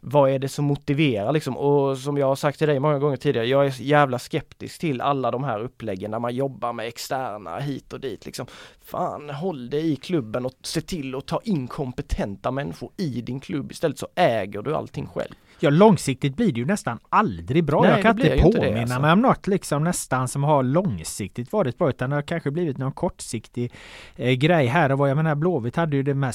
[0.00, 1.56] vad är det som motiverar liksom?
[1.56, 5.00] Och som jag har sagt till dig många gånger tidigare, jag är jävla skeptisk till
[5.00, 8.46] alla de här uppläggen när man jobbar med externa hit och dit liksom.
[8.84, 13.40] Fan, håll dig i klubben och se till att ta in kompetenta människor i din
[13.40, 15.34] klubb istället så äger du allting själv.
[15.60, 17.82] Ja, långsiktigt blir det ju nästan aldrig bra.
[17.82, 19.00] Nej, jag kan inte ju inte påminna det, alltså.
[19.00, 22.78] mig om något liksom nästan som har långsiktigt varit bra, utan det har kanske blivit
[22.78, 23.72] någon kortsiktig
[24.16, 25.10] eh, grej här och vad.
[25.10, 26.34] Jag menar, Blåvitt hade ju det med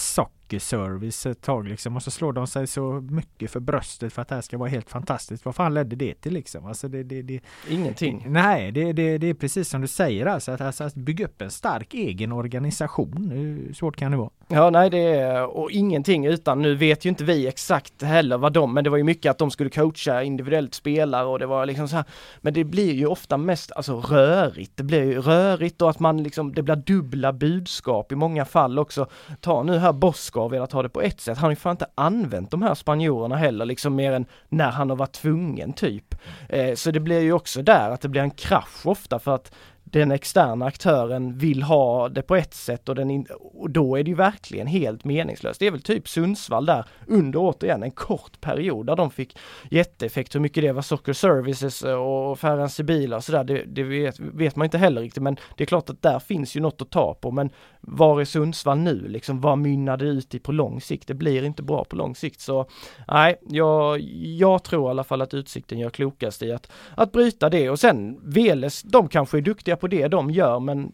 [0.50, 4.28] sockerservice ett tag liksom och så slår de sig så mycket för bröstet för att
[4.28, 5.46] det här ska vara helt fantastiskt.
[5.46, 6.66] Vad fan ledde det till liksom?
[6.66, 7.40] Alltså det, det, det,
[7.70, 8.26] Ingenting.
[8.28, 11.42] Nej, det, det, det är precis som du säger alltså att, alltså att bygga upp
[11.42, 13.32] en stark egen organisation.
[13.32, 14.30] Hur svårt kan det vara?
[14.48, 18.54] Ja, nej det är och ingenting utan nu vet ju inte vi exakt heller vad
[18.54, 21.66] de, men det var ju mycket att de skulle coacha individuellt spelare och det var
[21.66, 22.06] liksom så här.
[22.42, 24.72] Men det blir ju ofta mest alltså rörigt.
[24.76, 28.80] Det blir ju rörigt och att man liksom, det blir dubbla budskap i många fall
[28.80, 29.08] också.
[29.42, 29.94] Ta nu här
[30.40, 31.38] Boska har velat ha det på ett sätt.
[31.38, 34.90] Han har ju fan inte använt de här spanjorerna heller liksom mer än när han
[34.90, 36.16] har varit tvungen typ.
[36.50, 39.52] Eh, så det blir ju också där att det blir en krasch ofta för att
[39.92, 44.04] den externa aktören vill ha det på ett sätt och, den in, och då är
[44.04, 45.60] det ju verkligen helt meningslöst.
[45.60, 49.38] Det är väl typ Sundsvall där under återigen en kort period där de fick
[49.72, 50.36] jätteeffekt.
[50.36, 54.56] Hur mycket det var Soccer Services och Ferran Sibila och sådär, det, det vet, vet,
[54.56, 57.14] man inte heller riktigt men det är klart att där finns ju något att ta
[57.14, 57.50] på men
[57.92, 59.42] var är Sundsvall nu liksom?
[59.42, 61.08] Vad mynnar det ut i på lång sikt?
[61.08, 62.66] Det blir inte bra på lång sikt så
[63.08, 64.00] nej, jag,
[64.38, 67.80] jag tror i alla fall att Utsikten gör klokast i att, att bryta det och
[67.80, 70.92] sen Veles, de kanske är duktiga på det de gör men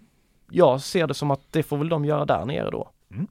[0.51, 2.89] jag ser det som att det får väl de göra där nere då.
[3.11, 3.27] Mm.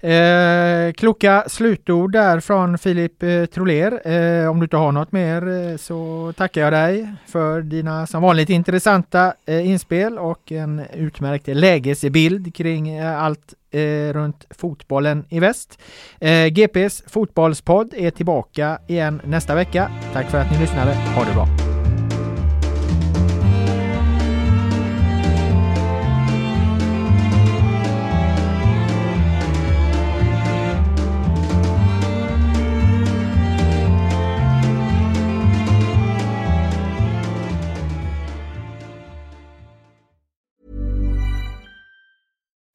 [0.00, 4.08] Eh, kloka slutord där från Filip eh, Troler.
[4.08, 8.22] Eh, om du inte har något mer eh, så tackar jag dig för dina som
[8.22, 15.40] vanligt intressanta eh, inspel och en utmärkt lägesbild kring eh, allt eh, runt fotbollen i
[15.40, 15.78] väst.
[16.20, 19.90] Eh, GPs fotbollspodd är tillbaka igen nästa vecka.
[20.12, 20.92] Tack för att ni lyssnade.
[20.92, 21.65] Ha det bra!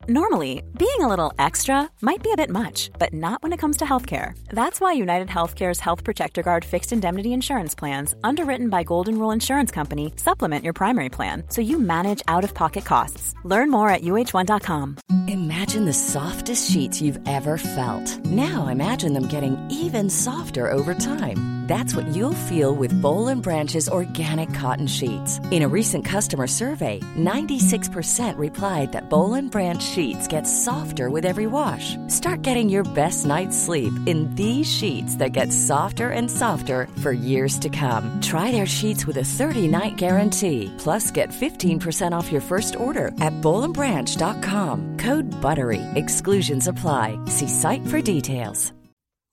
[0.08, 3.78] Normally, being a little extra might be a bit much, but not when it comes
[3.78, 4.36] to healthcare.
[4.50, 9.30] That's why United Healthcare's Health Protector Guard fixed indemnity insurance plans, underwritten by Golden Rule
[9.30, 13.36] Insurance Company, supplement your primary plan so you manage out of pocket costs.
[13.44, 14.98] Learn more at uh1.com.
[15.28, 18.26] Imagine the softest sheets you've ever felt.
[18.26, 21.62] Now imagine them getting even softer over time.
[21.72, 25.40] That's what you'll feel with Bowl and Branch's organic cotton sheets.
[25.52, 31.26] In a recent customer survey, 96% replied that Bowl and Branch sheets get softer with
[31.26, 31.96] every wash.
[32.08, 37.14] Start getting your best night's sleep in these sheets that get softer and softer for
[37.14, 38.20] years to come.
[38.22, 40.76] Try their sheets with a 30-night guarantee.
[40.78, 44.98] Plus, get 15% off your first order at bowlandbranch.com.
[44.98, 45.82] Code BUTTERY.
[45.96, 47.18] Exclusions apply.
[47.28, 48.74] See site for details.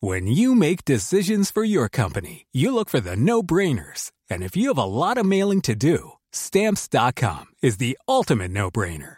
[0.00, 4.12] When you make decisions for your company, you look for the no brainers.
[4.30, 8.70] And if you have a lot of mailing to do, stamps.com is the ultimate no
[8.70, 9.17] brainer.